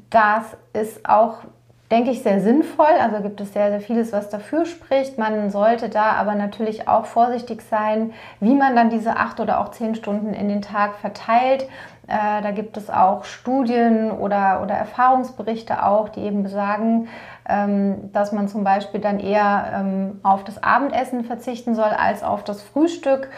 das 0.10 0.58
ist 0.74 1.08
auch 1.08 1.44
denke 1.92 2.12
ich, 2.12 2.22
sehr 2.22 2.40
sinnvoll. 2.40 2.94
Also 3.02 3.22
gibt 3.22 3.42
es 3.42 3.54
sehr, 3.54 3.70
sehr 3.70 3.82
vieles, 3.82 4.14
was 4.14 4.30
dafür 4.30 4.66
spricht. 4.66 5.18
Man 5.18 5.50
sollte 5.50 5.90
da 5.90 6.14
aber 6.14 6.36
natürlich 6.36 6.88
auch 6.88 7.06
vorsichtig 7.06 7.62
sein, 7.64 8.14
wie 8.40 8.54
man 8.54 8.76
dann 8.76 8.90
diese 8.90 9.18
acht 9.18 9.40
oder 9.40 9.60
auch 9.60 9.70
zehn 9.72 9.96
Stunden 9.96 10.34
in 10.34 10.50
den 10.50 10.62
Tag 10.62 10.96
verteilt. 10.96 11.64
Äh, 12.08 12.42
da 12.42 12.52
gibt 12.52 12.78
es 12.78 12.90
auch 12.90 13.24
Studien 13.24 14.12
oder, 14.12 14.62
oder 14.64 14.76
Erfahrungsberichte 14.76 15.86
auch, 15.86 16.10
die 16.10 16.22
eben 16.22 16.44
besagen, 16.44 17.08
ähm, 17.48 18.12
dass 18.14 18.32
man 18.32 18.48
zum 18.48 18.64
Beispiel 18.64 19.00
dann 19.00 19.20
eher 19.20 19.66
ähm, 19.76 20.20
auf 20.24 20.44
das 20.44 20.62
Abendessen 20.62 21.24
verzichten 21.24 21.76
soll 21.76 21.86
als 21.86 22.24
auf 22.24 22.44
das 22.44 22.62
Frühstück. 22.62 23.30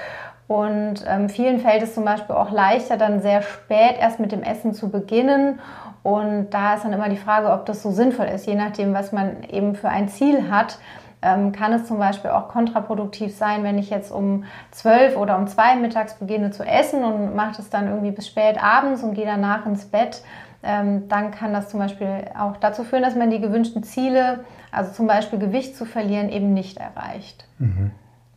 Und 0.48 1.06
ähm, 1.08 1.30
vielen 1.30 1.60
fällt 1.60 1.82
es 1.82 1.96
zum 1.96 2.04
Beispiel 2.04 2.36
auch 2.36 2.52
leichter, 2.52 2.98
dann 2.98 3.22
sehr 3.22 3.42
spät 3.42 3.96
erst 3.98 4.20
mit 4.20 4.34
dem 4.34 4.44
Essen 4.44 4.74
zu 4.74 4.90
beginnen 4.90 5.60
und 6.04 6.50
da 6.50 6.76
ist 6.76 6.84
dann 6.84 6.94
immer 6.94 7.10
die 7.10 7.18
Frage, 7.18 7.52
ob 7.52 7.66
das 7.66 7.84
so 7.84 7.92
sinnvoll 7.92 8.26
ist, 8.26 8.48
je 8.48 8.56
nachdem, 8.56 8.94
was 8.94 9.12
man 9.12 9.44
eben 9.44 9.76
für 9.76 9.90
ein 9.90 10.10
Ziel 10.10 10.50
hat. 10.50 10.80
Ähm, 11.24 11.52
kann 11.52 11.72
es 11.72 11.86
zum 11.86 12.00
Beispiel 12.00 12.32
auch 12.32 12.48
kontraproduktiv 12.48 13.36
sein, 13.36 13.64
wenn 13.64 13.78
ich 13.78 13.92
jetzt 13.92 14.12
um 14.12 14.46
12 14.72 15.16
oder 15.18 15.38
um 15.38 15.46
2 15.46 15.76
mittags 15.76 16.16
beginne 16.16 16.50
zu 16.50 16.64
essen 16.64 17.04
und 17.04 17.36
mache 17.36 17.62
es 17.62 17.70
dann 17.70 17.88
irgendwie 17.88 18.10
bis 18.10 18.26
spät 18.26 18.62
abends 18.62 19.04
und 19.04 19.14
gehe 19.14 19.28
danach 19.28 19.68
ins 19.68 19.86
Bett. 19.86 20.24
Ähm, 20.64 21.08
dann 21.10 21.30
kann 21.30 21.54
das 21.54 21.70
zum 21.70 21.80
Beispiel 21.80 22.26
auch 22.40 22.58
dazu 22.58 22.84
führen, 22.84 23.04
dass 23.04 23.16
man 23.16 23.30
die 23.30 23.40
gewünschten 23.40 23.84
Ziele, 23.84 24.44
also 24.72 24.92
zum 24.94 25.06
Beispiel 25.06 25.38
Gewicht 25.38 25.76
zu 25.76 25.86
verlieren, 25.86 26.30
eben 26.30 26.56
nicht 26.56 26.78
erreicht. 26.78 27.46
Mhm. 27.60 27.92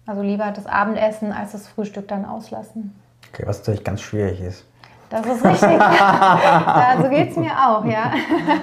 Also 0.07 0.21
lieber 0.21 0.51
das 0.51 0.67
Abendessen 0.67 1.33
als 1.33 1.53
das 1.53 1.67
Frühstück 1.69 2.09
dann 2.09 2.27
auslassen. 2.27 2.95
Okay, 3.33 3.45
was 3.47 3.59
natürlich 3.61 3.85
ganz 3.85 4.03
schwierig 4.03 4.43
ist. 4.43 4.67
Das 5.11 5.27
ist 5.27 5.45
richtig. 5.45 5.81
so 7.03 7.09
geht 7.09 7.31
es 7.31 7.37
mir 7.37 7.53
auch, 7.53 7.85
ja. 7.85 8.13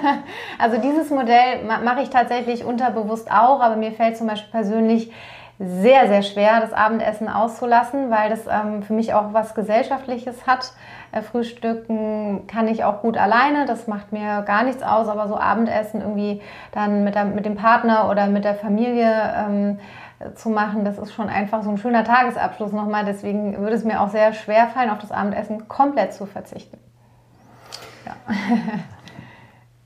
Also 0.58 0.78
dieses 0.78 1.10
Modell 1.10 1.64
mache 1.84 2.02
ich 2.02 2.10
tatsächlich 2.10 2.64
unterbewusst 2.64 3.30
auch, 3.30 3.60
aber 3.60 3.76
mir 3.76 3.92
fällt 3.92 4.16
zum 4.16 4.26
Beispiel 4.26 4.50
persönlich 4.50 5.12
sehr, 5.58 6.08
sehr 6.08 6.22
schwer, 6.22 6.60
das 6.60 6.72
Abendessen 6.72 7.28
auszulassen, 7.28 8.10
weil 8.10 8.30
das 8.30 8.46
ähm, 8.46 8.82
für 8.82 8.94
mich 8.94 9.14
auch 9.14 9.32
was 9.32 9.54
Gesellschaftliches 9.54 10.46
hat. 10.46 10.72
Äh, 11.12 11.22
Frühstücken 11.22 12.46
kann 12.48 12.66
ich 12.66 12.84
auch 12.84 13.00
gut 13.02 13.16
alleine, 13.16 13.66
das 13.66 13.86
macht 13.86 14.12
mir 14.12 14.42
gar 14.42 14.64
nichts 14.64 14.82
aus, 14.82 15.08
aber 15.08 15.28
so 15.28 15.36
Abendessen 15.36 16.00
irgendwie 16.00 16.40
dann 16.72 17.04
mit, 17.04 17.14
der, 17.14 17.26
mit 17.26 17.44
dem 17.44 17.54
Partner 17.54 18.10
oder 18.10 18.26
mit 18.26 18.44
der 18.44 18.54
Familie 18.54 19.12
ähm, 19.36 19.78
äh, 19.78 20.01
zu 20.34 20.50
machen, 20.50 20.84
das 20.84 20.98
ist 20.98 21.12
schon 21.12 21.28
einfach 21.28 21.62
so 21.62 21.70
ein 21.70 21.78
schöner 21.78 22.04
Tagesabschluss 22.04 22.72
nochmal. 22.72 23.04
Deswegen 23.04 23.58
würde 23.58 23.76
es 23.76 23.84
mir 23.84 24.00
auch 24.00 24.10
sehr 24.10 24.32
schwer 24.32 24.68
fallen, 24.68 24.90
auf 24.90 24.98
das 24.98 25.12
Abendessen 25.12 25.68
komplett 25.68 26.14
zu 26.14 26.26
verzichten. 26.26 26.78
Ja. 28.06 28.14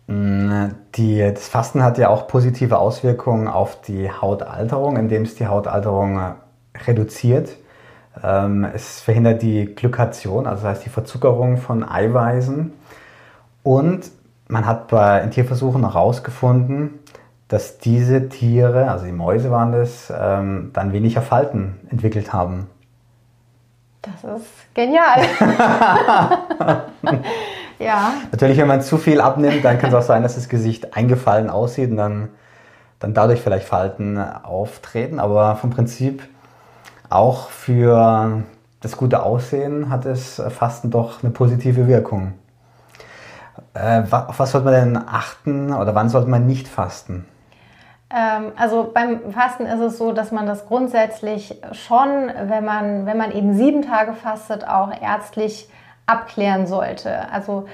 Mm, 0.09 0.69
die, 0.95 1.19
das 1.19 1.49
Fasten 1.49 1.83
hat 1.83 1.99
ja 1.99 2.11
auch 2.11 2.29
positive 2.29 2.79
Auswirkungen 2.79 3.49
auf 3.49 3.81
die 3.81 4.09
Hautalterung, 4.09 4.97
indem 4.97 5.23
es 5.23 5.35
die 5.35 5.49
Hautalterung 5.49 6.21
äh, 6.21 6.33
reduziert. 6.87 7.57
Ähm, 8.23 8.65
es 8.65 9.01
verhindert 9.01 9.43
die 9.43 9.67
Glykation, 9.75 10.47
also 10.47 10.63
das 10.63 10.77
heißt 10.77 10.85
die 10.87 10.91
Verzuckerung 10.91 11.57
von 11.57 11.83
Eiweißen. 11.83 12.73
Und 13.65 14.11
man 14.49 14.65
hat 14.65 14.89
bei 14.89 15.21
in 15.23 15.33
Tierversuchen 15.33 15.83
herausgefunden, 15.83 17.01
dass 17.49 17.79
diese 17.79 18.29
Tiere, 18.29 18.91
also 18.91 19.07
die 19.07 19.13
Mäuse 19.13 19.51
waren 19.51 19.73
das, 19.73 20.13
ähm, 20.17 20.71
dann 20.73 20.93
weniger 20.93 21.23
Falten 21.23 21.81
entwickelt 21.91 22.33
haben. 22.33 22.69
Das 24.03 24.41
ist 24.41 24.75
genial. 24.75 25.23
ja. 27.79 28.13
Natürlich, 28.31 28.59
wenn 28.59 28.69
man 28.69 28.81
zu 28.81 28.99
viel 28.99 29.21
abnimmt, 29.21 29.65
dann 29.65 29.79
kann 29.79 29.91
es 29.91 29.97
auch 29.97 30.03
sein, 30.03 30.23
dass 30.23 30.37
das 30.37 30.49
Gesicht 30.49 30.97
eingefallen 30.97 31.51
aussieht 31.51 31.91
und 31.91 31.97
dann, 31.97 32.29
dann 33.01 33.15
dadurch 33.15 33.41
vielleicht 33.41 33.67
Falten 33.67 34.19
auftreten. 34.19 35.19
Aber 35.19 35.57
vom 35.57 35.71
Prinzip 35.71 36.23
auch 37.09 37.51
für 37.51 38.43
das 38.81 38.97
gute 38.97 39.23
Aussehen 39.23 39.91
hat 39.91 40.07
es 40.07 40.43
Fasten 40.51 40.91
doch 40.91 41.23
eine 41.23 41.33
positive 41.33 41.87
Wirkung. 41.89 42.35
Äh, 43.75 44.03
auf 44.11 44.39
was 44.39 44.53
sollte 44.53 44.65
man 44.65 44.75
denn 44.75 44.97
achten 44.97 45.73
oder 45.73 45.95
wann 45.95 46.09
sollte 46.09 46.29
man 46.29 46.47
nicht 46.47 46.69
fasten? 46.69 47.27
Ähm, 48.17 48.53
also 48.57 48.91
beim 48.93 49.31
Fasten 49.33 49.67
ist 49.67 49.81
es 49.81 49.99
so, 49.99 50.13
dass 50.13 50.33
man 50.33 50.47
das 50.47 50.67
grundsätzlich 50.67 51.61
schon, 51.73 52.31
wenn 52.45 52.65
man, 52.65 53.05
wenn 53.05 53.19
man 53.19 53.31
eben 53.31 53.55
sieben 53.55 53.83
Tage 53.83 54.15
fastet, 54.15 54.67
auch 54.67 54.91
ärztlich 55.01 55.69
abklären 56.07 56.67
sollte. 56.67 57.31
Also 57.31 57.67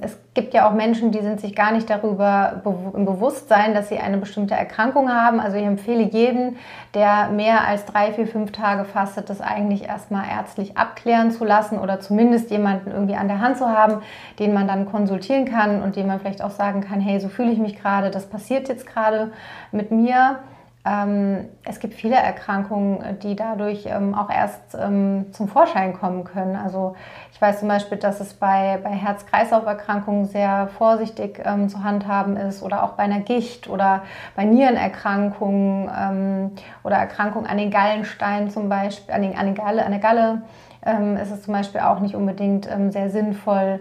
es 0.00 0.18
gibt 0.34 0.54
ja 0.54 0.68
auch 0.68 0.72
Menschen, 0.72 1.12
die 1.12 1.20
sind 1.20 1.40
sich 1.40 1.54
gar 1.54 1.70
nicht 1.70 1.88
darüber 1.88 2.62
im 2.94 3.04
Bewusstsein, 3.04 3.74
dass 3.74 3.90
sie 3.90 3.98
eine 3.98 4.18
bestimmte 4.18 4.54
Erkrankung 4.54 5.08
haben. 5.08 5.38
Also 5.38 5.56
ich 5.56 5.62
empfehle 5.62 6.02
jeden, 6.02 6.56
der 6.94 7.28
mehr 7.28 7.64
als 7.68 7.84
drei, 7.84 8.12
vier, 8.12 8.26
fünf 8.26 8.50
Tage 8.50 8.84
fastet, 8.84 9.30
das 9.30 9.40
eigentlich 9.40 9.84
erstmal 9.84 10.24
ärztlich 10.28 10.76
abklären 10.76 11.30
zu 11.30 11.44
lassen 11.44 11.78
oder 11.78 12.00
zumindest 12.00 12.50
jemanden 12.50 12.90
irgendwie 12.90 13.14
an 13.14 13.28
der 13.28 13.38
Hand 13.38 13.56
zu 13.56 13.68
haben, 13.68 14.02
den 14.40 14.52
man 14.52 14.66
dann 14.66 14.86
konsultieren 14.86 15.44
kann 15.44 15.80
und 15.80 15.94
dem 15.94 16.08
man 16.08 16.18
vielleicht 16.18 16.42
auch 16.42 16.50
sagen 16.50 16.80
kann, 16.80 17.00
hey, 17.00 17.20
so 17.20 17.28
fühle 17.28 17.52
ich 17.52 17.58
mich 17.58 17.80
gerade, 17.80 18.10
das 18.10 18.26
passiert 18.26 18.68
jetzt 18.68 18.88
gerade 18.88 19.30
mit 19.70 19.92
mir. 19.92 20.40
Ähm, 20.84 21.48
es 21.64 21.78
gibt 21.78 21.94
viele 21.94 22.16
Erkrankungen, 22.16 23.20
die 23.20 23.36
dadurch 23.36 23.86
ähm, 23.86 24.16
auch 24.16 24.28
erst 24.28 24.74
ähm, 24.74 25.26
zum 25.32 25.46
Vorschein 25.46 25.92
kommen 25.92 26.24
können. 26.24 26.56
Also 26.56 26.96
ich 27.32 27.40
weiß 27.40 27.60
zum 27.60 27.68
Beispiel, 27.68 27.98
dass 27.98 28.18
es 28.18 28.34
bei, 28.34 28.80
bei 28.82 28.90
Herz-Kreislauf-Erkrankungen 28.90 30.26
sehr 30.26 30.68
vorsichtig 30.76 31.40
ähm, 31.44 31.68
zu 31.68 31.84
handhaben 31.84 32.36
ist 32.36 32.64
oder 32.64 32.82
auch 32.82 32.94
bei 32.94 33.04
einer 33.04 33.20
Gicht 33.20 33.68
oder 33.68 34.02
bei 34.34 34.44
Nierenerkrankungen 34.44 35.88
ähm, 35.96 36.50
oder 36.82 36.96
Erkrankungen 36.96 37.48
an 37.48 37.58
den 37.58 37.70
Gallensteinen 37.70 38.50
zum 38.50 38.68
Beispiel, 38.68 39.14
an, 39.14 39.22
den, 39.22 39.36
an, 39.36 39.46
den 39.46 39.54
Galle, 39.54 39.84
an 39.84 39.92
der 39.92 40.00
Galle 40.00 40.42
ähm, 40.84 41.16
ist 41.16 41.30
es 41.30 41.44
zum 41.44 41.54
Beispiel 41.54 41.80
auch 41.82 42.00
nicht 42.00 42.16
unbedingt 42.16 42.68
sehr 42.88 43.08
sinnvoll, 43.08 43.78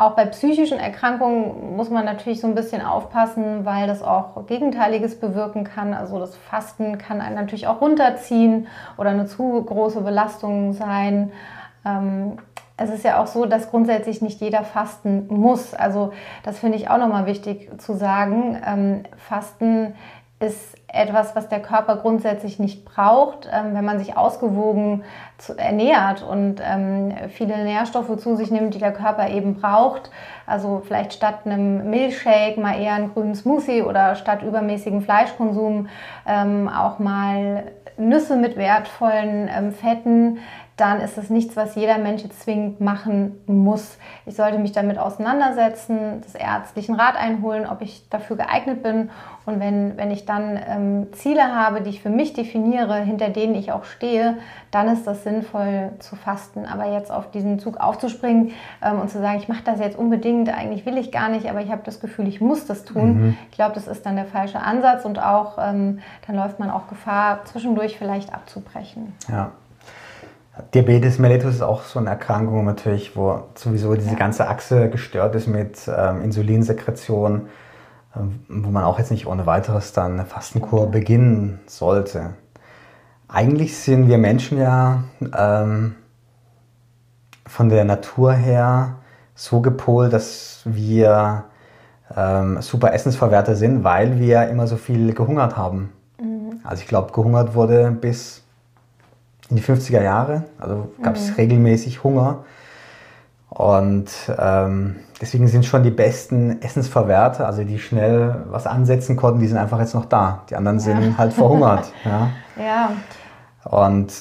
auch 0.00 0.12
bei 0.12 0.24
psychischen 0.24 0.78
Erkrankungen 0.78 1.76
muss 1.76 1.90
man 1.90 2.06
natürlich 2.06 2.40
so 2.40 2.46
ein 2.46 2.54
bisschen 2.54 2.80
aufpassen, 2.80 3.66
weil 3.66 3.86
das 3.86 4.02
auch 4.02 4.46
Gegenteiliges 4.46 5.20
bewirken 5.20 5.64
kann. 5.64 5.92
Also 5.92 6.18
das 6.18 6.36
Fasten 6.36 6.96
kann 6.96 7.20
einen 7.20 7.34
natürlich 7.34 7.66
auch 7.66 7.82
runterziehen 7.82 8.66
oder 8.96 9.10
eine 9.10 9.26
zu 9.26 9.62
große 9.62 10.00
Belastung 10.00 10.72
sein. 10.72 11.32
Ähm, 11.84 12.38
es 12.78 12.88
ist 12.88 13.04
ja 13.04 13.22
auch 13.22 13.26
so, 13.26 13.44
dass 13.44 13.70
grundsätzlich 13.70 14.22
nicht 14.22 14.40
jeder 14.40 14.64
fasten 14.64 15.26
muss. 15.28 15.74
Also 15.74 16.14
das 16.44 16.58
finde 16.58 16.78
ich 16.78 16.88
auch 16.88 16.96
nochmal 16.96 17.26
wichtig 17.26 17.68
zu 17.78 17.92
sagen. 17.92 18.58
Ähm, 18.66 19.02
fasten 19.18 19.88
ist 19.88 19.94
etwas, 20.88 21.36
was 21.36 21.48
der 21.48 21.60
Körper 21.60 21.96
grundsätzlich 21.96 22.58
nicht 22.58 22.84
braucht, 22.84 23.48
ähm, 23.52 23.74
wenn 23.74 23.84
man 23.84 23.98
sich 23.98 24.16
ausgewogen 24.16 25.04
ernährt 25.56 26.22
und 26.22 26.62
ähm, 26.64 27.12
viele 27.28 27.62
Nährstoffe 27.62 28.16
zu 28.16 28.36
sich 28.36 28.50
nimmt, 28.50 28.74
die 28.74 28.78
der 28.78 28.92
Körper 28.92 29.28
eben 29.28 29.56
braucht. 29.56 30.10
Also 30.46 30.82
vielleicht 30.84 31.12
statt 31.12 31.40
einem 31.44 31.90
Milchshake 31.90 32.58
mal 32.58 32.80
eher 32.80 32.94
einen 32.94 33.12
grünen 33.12 33.34
Smoothie 33.34 33.82
oder 33.82 34.14
statt 34.14 34.42
übermäßigem 34.42 35.02
Fleischkonsum 35.02 35.88
ähm, 36.26 36.68
auch 36.68 36.98
mal 36.98 37.64
Nüsse 37.98 38.36
mit 38.36 38.56
wertvollen 38.56 39.72
Fetten 39.72 40.38
dann 40.80 41.00
ist 41.00 41.18
es 41.18 41.28
nichts, 41.28 41.56
was 41.56 41.74
jeder 41.74 41.98
Mensch 41.98 42.22
jetzt 42.22 42.42
zwingend 42.42 42.80
machen 42.80 43.38
muss. 43.46 43.98
Ich 44.24 44.34
sollte 44.34 44.58
mich 44.58 44.72
damit 44.72 44.98
auseinandersetzen, 44.98 46.22
das 46.22 46.34
ärztlichen 46.34 46.94
Rat 46.94 47.16
einholen, 47.16 47.66
ob 47.66 47.82
ich 47.82 48.08
dafür 48.08 48.36
geeignet 48.36 48.82
bin. 48.82 49.10
Und 49.46 49.60
wenn, 49.60 49.96
wenn 49.96 50.10
ich 50.10 50.26
dann 50.26 50.58
ähm, 50.68 51.12
Ziele 51.12 51.54
habe, 51.54 51.82
die 51.82 51.90
ich 51.90 52.02
für 52.02 52.08
mich 52.08 52.32
definiere, 52.32 52.96
hinter 52.96 53.28
denen 53.28 53.54
ich 53.54 53.72
auch 53.72 53.84
stehe, 53.84 54.38
dann 54.70 54.88
ist 54.88 55.06
das 55.06 55.24
sinnvoll 55.24 55.90
zu 55.98 56.16
fasten. 56.16 56.64
Aber 56.66 56.92
jetzt 56.92 57.10
auf 57.10 57.30
diesen 57.30 57.58
Zug 57.58 57.78
aufzuspringen 57.78 58.52
ähm, 58.82 59.00
und 59.00 59.10
zu 59.10 59.20
sagen, 59.20 59.38
ich 59.38 59.48
mache 59.48 59.64
das 59.64 59.80
jetzt 59.80 59.98
unbedingt, 59.98 60.48
eigentlich 60.48 60.86
will 60.86 60.96
ich 60.96 61.12
gar 61.12 61.28
nicht, 61.28 61.48
aber 61.48 61.60
ich 61.60 61.70
habe 61.70 61.82
das 61.84 62.00
Gefühl, 62.00 62.28
ich 62.28 62.40
muss 62.40 62.66
das 62.66 62.84
tun. 62.84 63.14
Mhm. 63.14 63.36
Ich 63.50 63.56
glaube, 63.56 63.74
das 63.74 63.86
ist 63.86 64.06
dann 64.06 64.16
der 64.16 64.26
falsche 64.26 64.60
Ansatz 64.60 65.04
und 65.04 65.18
auch 65.20 65.58
ähm, 65.60 66.00
dann 66.26 66.36
läuft 66.36 66.58
man 66.58 66.70
auch 66.70 66.88
Gefahr, 66.88 67.44
zwischendurch 67.44 67.98
vielleicht 67.98 68.32
abzubrechen. 68.32 69.14
Ja. 69.28 69.52
Diabetes 70.74 71.18
mellitus 71.18 71.56
ist 71.56 71.62
auch 71.62 71.82
so 71.82 71.98
eine 71.98 72.10
Erkrankung 72.10 72.64
natürlich, 72.64 73.16
wo 73.16 73.44
sowieso 73.54 73.94
diese 73.94 74.16
ganze 74.16 74.48
Achse 74.48 74.88
gestört 74.88 75.34
ist 75.34 75.46
mit 75.46 75.78
ähm, 75.94 76.22
Insulinsekretion, 76.22 77.48
äh, 78.14 78.18
wo 78.48 78.70
man 78.70 78.84
auch 78.84 78.98
jetzt 78.98 79.10
nicht 79.10 79.26
ohne 79.26 79.46
weiteres 79.46 79.92
dann 79.92 80.14
eine 80.14 80.26
Fastenkur 80.26 80.90
beginnen 80.90 81.60
sollte. 81.66 82.34
Eigentlich 83.28 83.76
sind 83.78 84.08
wir 84.08 84.18
Menschen 84.18 84.58
ja 84.58 85.04
ähm, 85.36 85.94
von 87.46 87.68
der 87.68 87.84
Natur 87.84 88.32
her 88.32 88.96
so 89.34 89.60
gepolt, 89.60 90.12
dass 90.12 90.62
wir 90.64 91.44
ähm, 92.16 92.60
super 92.60 92.92
Essensverwerter 92.92 93.54
sind, 93.54 93.84
weil 93.84 94.18
wir 94.18 94.48
immer 94.48 94.66
so 94.66 94.76
viel 94.76 95.14
gehungert 95.14 95.56
haben. 95.56 95.92
Mhm. 96.20 96.60
Also 96.64 96.82
ich 96.82 96.88
glaube, 96.88 97.12
gehungert 97.12 97.54
wurde 97.54 97.90
bis 97.90 98.42
in 99.50 99.56
die 99.56 99.62
50er 99.62 100.02
Jahre. 100.02 100.44
Also 100.58 100.92
gab 101.02 101.16
es 101.16 101.30
mhm. 101.30 101.34
regelmäßig 101.34 102.02
Hunger. 102.04 102.44
Und 103.48 104.10
ähm, 104.38 104.96
deswegen 105.20 105.48
sind 105.48 105.66
schon 105.66 105.82
die 105.82 105.90
besten 105.90 106.62
Essensverwerter, 106.62 107.46
also 107.46 107.64
die 107.64 107.80
schnell 107.80 108.44
was 108.48 108.66
ansetzen 108.66 109.16
konnten, 109.16 109.40
die 109.40 109.48
sind 109.48 109.58
einfach 109.58 109.80
jetzt 109.80 109.94
noch 109.94 110.04
da. 110.04 110.44
Die 110.48 110.56
anderen 110.56 110.78
ja. 110.78 110.84
sind 110.84 111.18
halt 111.18 111.32
verhungert. 111.32 111.92
ja. 112.04 112.30
ja. 112.56 112.90
Und 113.64 114.12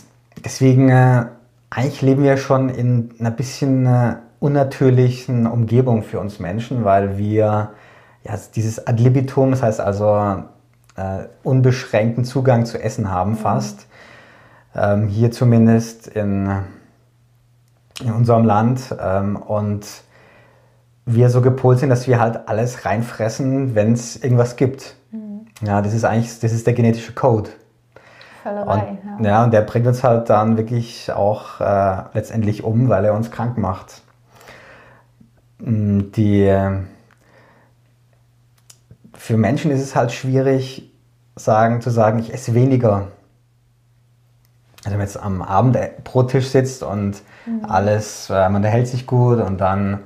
deswegen, 0.44 0.90
äh, 0.90 1.26
eigentlich 1.70 2.02
leben 2.02 2.24
wir 2.24 2.38
schon 2.38 2.70
in 2.70 3.12
einer 3.20 3.32
bisschen 3.32 3.86
äh, 3.86 4.16
unnatürlichen 4.40 5.46
Umgebung 5.46 6.02
für 6.02 6.20
uns 6.20 6.40
Menschen, 6.40 6.84
weil 6.84 7.18
wir 7.20 7.70
ja, 8.24 8.40
dieses 8.56 8.88
Ad 8.88 9.02
libitum, 9.02 9.52
das 9.52 9.62
heißt 9.62 9.80
also 9.80 10.44
äh, 10.96 11.26
unbeschränkten 11.44 12.26
Zugang 12.26 12.66
zu 12.66 12.82
Essen 12.82 13.12
haben 13.12 13.32
mhm. 13.32 13.38
fast 13.38 13.89
ähm, 14.76 15.08
hier 15.08 15.32
zumindest 15.32 16.08
in, 16.08 16.50
in 18.02 18.12
unserem 18.12 18.46
Land. 18.46 18.96
Ähm, 19.00 19.36
und 19.36 19.86
wir 21.06 21.30
so 21.30 21.42
gepolt 21.42 21.80
sind, 21.80 21.90
dass 21.90 22.08
wir 22.08 22.20
halt 22.20 22.48
alles 22.48 22.86
reinfressen, 22.86 23.76
wenn 23.76 23.94
es 23.94 24.16
irgendwas 24.16 24.56
gibt. 24.56 24.96
Mhm. 25.12 25.48
Ja, 25.66 25.82
das 25.82 25.94
ist 25.94 26.06
eigentlich, 26.06 26.40
das 26.40 26.54
ist 26.54 26.68
der 26.68 26.74
genetische 26.74 27.14
Code. 27.14 27.50
Völlerei, 28.44 28.98
und, 29.18 29.26
ja. 29.26 29.30
ja. 29.30 29.44
und 29.44 29.52
der 29.52 29.62
bringt 29.62 29.88
uns 29.88 30.04
halt 30.04 30.30
dann 30.30 30.58
wirklich 30.58 31.12
auch 31.12 31.60
äh, 31.60 32.04
letztendlich 32.14 32.64
um, 32.64 32.90
weil 32.90 33.06
er 33.06 33.14
uns 33.14 33.32
krank 33.32 33.58
macht. 33.58 34.02
Mm, 35.60 36.12
die, 36.16 36.56
für 39.14 39.38
Menschen 39.38 39.72
ist 39.72 39.82
es 39.82 39.96
halt 39.96 40.12
schwierig, 40.12 40.94
sagen, 41.36 41.82
zu 41.82 41.90
sagen, 41.90 42.20
ich 42.20 42.34
esse 42.34 42.54
weniger 42.54 43.08
also 44.80 44.92
wenn 44.92 44.98
man 44.98 45.08
jetzt 45.08 45.22
am 45.22 45.42
Abend 45.42 45.78
pro 46.04 46.24
Tisch 46.24 46.48
sitzt 46.48 46.84
und 46.84 47.22
mhm. 47.46 47.66
alles, 47.68 48.30
äh, 48.30 48.34
man 48.34 48.58
unterhält 48.58 48.88
sich 48.88 49.06
gut 49.06 49.40
und 49.40 49.60
dann, 49.60 50.00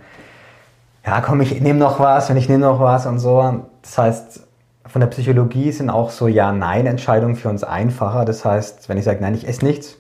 ja, 1.06 1.22
komm, 1.22 1.42
ich 1.42 1.60
nehme 1.62 1.80
noch 1.80 2.00
was 2.00 2.30
und 2.30 2.38
ich 2.38 2.50
nehme 2.50 2.66
noch 2.66 2.80
was 2.80 3.06
und 3.06 3.20
so. 3.20 3.66
Das 3.82 3.98
heißt, 3.98 4.48
von 4.86 5.00
der 5.00 5.08
Psychologie 5.08 5.72
sind 5.72 5.90
auch 5.90 6.10
so 6.10 6.28
Ja-Nein-Entscheidungen 6.28 7.36
für 7.36 7.50
uns 7.50 7.64
einfacher. 7.64 8.26
Das 8.26 8.46
heißt, 8.46 8.90
wenn 8.90 8.98
ich 8.98 9.06
sage, 9.06 9.22
nein, 9.22 9.36
ich 9.36 9.48
esse 9.48 9.64
nichts, 9.64 9.98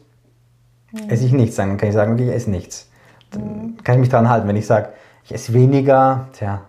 mhm. 0.91 1.09
esse 1.09 1.25
ich 1.25 1.33
nichts, 1.33 1.55
dann 1.55 1.77
kann 1.77 1.89
ich 1.89 1.95
sagen, 1.95 2.13
okay, 2.13 2.29
ich 2.29 2.35
esse 2.35 2.49
nichts. 2.49 2.89
Dann 3.31 3.41
mhm. 3.41 3.77
kann 3.83 3.95
ich 3.95 4.01
mich 4.01 4.09
daran 4.09 4.29
halten. 4.29 4.47
Wenn 4.47 4.55
ich 4.55 4.65
sage, 4.65 4.89
ich 5.23 5.33
esse 5.33 5.53
weniger, 5.53 6.27
tja, 6.33 6.61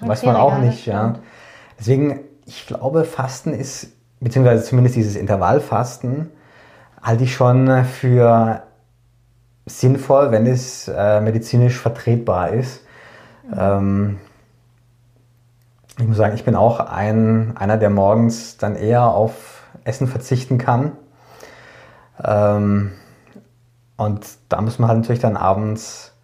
weiß 0.00 0.24
man 0.24 0.36
auch 0.36 0.58
nicht. 0.58 0.86
Ja. 0.86 1.14
Deswegen, 1.78 2.20
ich 2.44 2.66
glaube, 2.66 3.04
Fasten 3.04 3.54
ist 3.54 3.88
beziehungsweise 4.20 4.64
zumindest 4.64 4.96
dieses 4.96 5.16
Intervallfasten, 5.16 6.30
halte 7.02 7.24
ich 7.24 7.34
schon 7.34 7.84
für 7.84 8.62
sinnvoll, 9.66 10.30
wenn 10.30 10.46
es 10.46 10.88
äh, 10.88 11.20
medizinisch 11.20 11.78
vertretbar 11.78 12.50
ist. 12.50 12.82
Mhm. 13.44 13.56
Ähm, 13.58 14.18
ich 15.98 16.06
muss 16.06 16.16
sagen, 16.16 16.34
ich 16.34 16.44
bin 16.44 16.56
auch 16.56 16.80
ein, 16.80 17.56
einer, 17.56 17.76
der 17.76 17.90
morgens 17.90 18.56
dann 18.56 18.74
eher 18.74 19.04
auf 19.04 19.64
Essen 19.84 20.06
verzichten 20.06 20.58
kann. 20.58 20.92
Ähm, 22.22 22.92
und 23.96 24.26
da 24.48 24.60
muss 24.62 24.78
man 24.78 24.88
halt 24.88 25.00
natürlich 25.00 25.20
dann 25.20 25.36
abends 25.36 26.14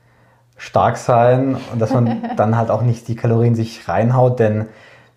stark 0.57 0.97
sein 0.97 1.57
und 1.73 1.79
dass 1.79 1.93
man 1.93 2.23
dann 2.37 2.57
halt 2.57 2.71
auch 2.71 2.83
nicht 2.83 3.07
die 3.09 3.17
Kalorien 3.17 3.55
sich 3.55 3.87
reinhaut, 3.89 4.41
denn 4.41 4.67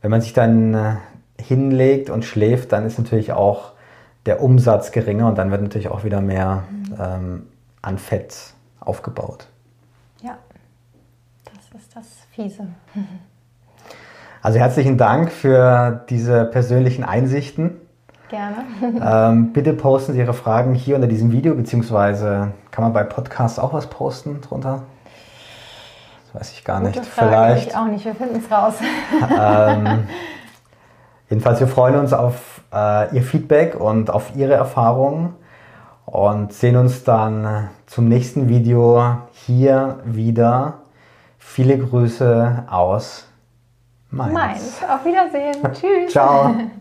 wenn 0.01 0.11
man 0.11 0.21
sich 0.21 0.33
dann 0.33 0.73
äh, 0.73 0.95
hinlegt 1.41 2.09
und 2.09 2.25
schläft, 2.25 2.73
dann 2.73 2.85
ist 2.85 2.97
natürlich 2.97 3.31
auch 3.31 3.71
der 4.25 4.41
Umsatz 4.41 4.91
geringer 4.91 5.27
und 5.27 5.37
dann 5.37 5.51
wird 5.51 5.61
natürlich 5.61 5.89
auch 5.89 6.03
wieder 6.03 6.21
mehr 6.21 6.63
ähm, 6.99 7.47
an 7.81 7.97
Fett 7.97 8.53
aufgebaut. 8.79 9.47
Ja, 10.21 10.37
das 11.45 11.81
ist 11.81 11.95
das 11.95 12.05
Fiese. 12.31 12.67
Also 14.41 14.57
herzlichen 14.57 14.97
Dank 14.97 15.33
für 15.33 16.05
diese 16.09 16.45
persönlichen 16.45 17.03
Einsichten. 17.03 17.75
Gerne. 18.29 18.63
Ähm, 19.01 19.53
bitte 19.53 19.73
posten 19.73 20.13
Sie 20.13 20.19
Ihre 20.19 20.33
Fragen 20.33 20.73
hier 20.73 20.95
unter 20.95 21.07
diesem 21.07 21.31
Video, 21.31 21.55
beziehungsweise 21.55 22.53
kann 22.71 22.83
man 22.83 22.93
bei 22.93 23.03
Podcasts 23.03 23.59
auch 23.59 23.73
was 23.73 23.87
posten 23.87 24.39
drunter? 24.39 24.83
Das 26.31 26.41
weiß 26.41 26.51
ich 26.53 26.63
gar 26.63 26.79
Gute 26.79 26.99
nicht. 26.99 27.05
Frage, 27.05 27.29
Vielleicht. 27.29 27.67
Ich 27.67 27.75
auch 27.75 27.87
nicht, 27.87 28.05
wir 28.05 28.15
finden 28.15 28.37
es 28.37 28.51
raus. 28.51 28.75
Ähm, 29.37 30.07
jedenfalls, 31.29 31.59
wir 31.59 31.67
freuen 31.67 31.95
uns 31.95 32.13
auf 32.13 32.61
äh, 32.73 33.15
Ihr 33.15 33.23
Feedback 33.23 33.79
und 33.79 34.09
auf 34.09 34.35
Ihre 34.35 34.53
Erfahrungen 34.53 35.35
und 36.05 36.53
sehen 36.53 36.75
uns 36.75 37.03
dann 37.03 37.69
zum 37.85 38.07
nächsten 38.07 38.49
Video 38.49 39.17
hier 39.45 39.99
wieder. 40.05 40.79
Viele 41.37 41.77
Grüße 41.77 42.65
aus 42.69 43.27
Mainz. 44.11 44.33
Mainz. 44.33 44.81
Auf 44.87 45.05
Wiedersehen. 45.05 45.55
Tschüss. 45.73 46.11
Ciao. 46.11 46.55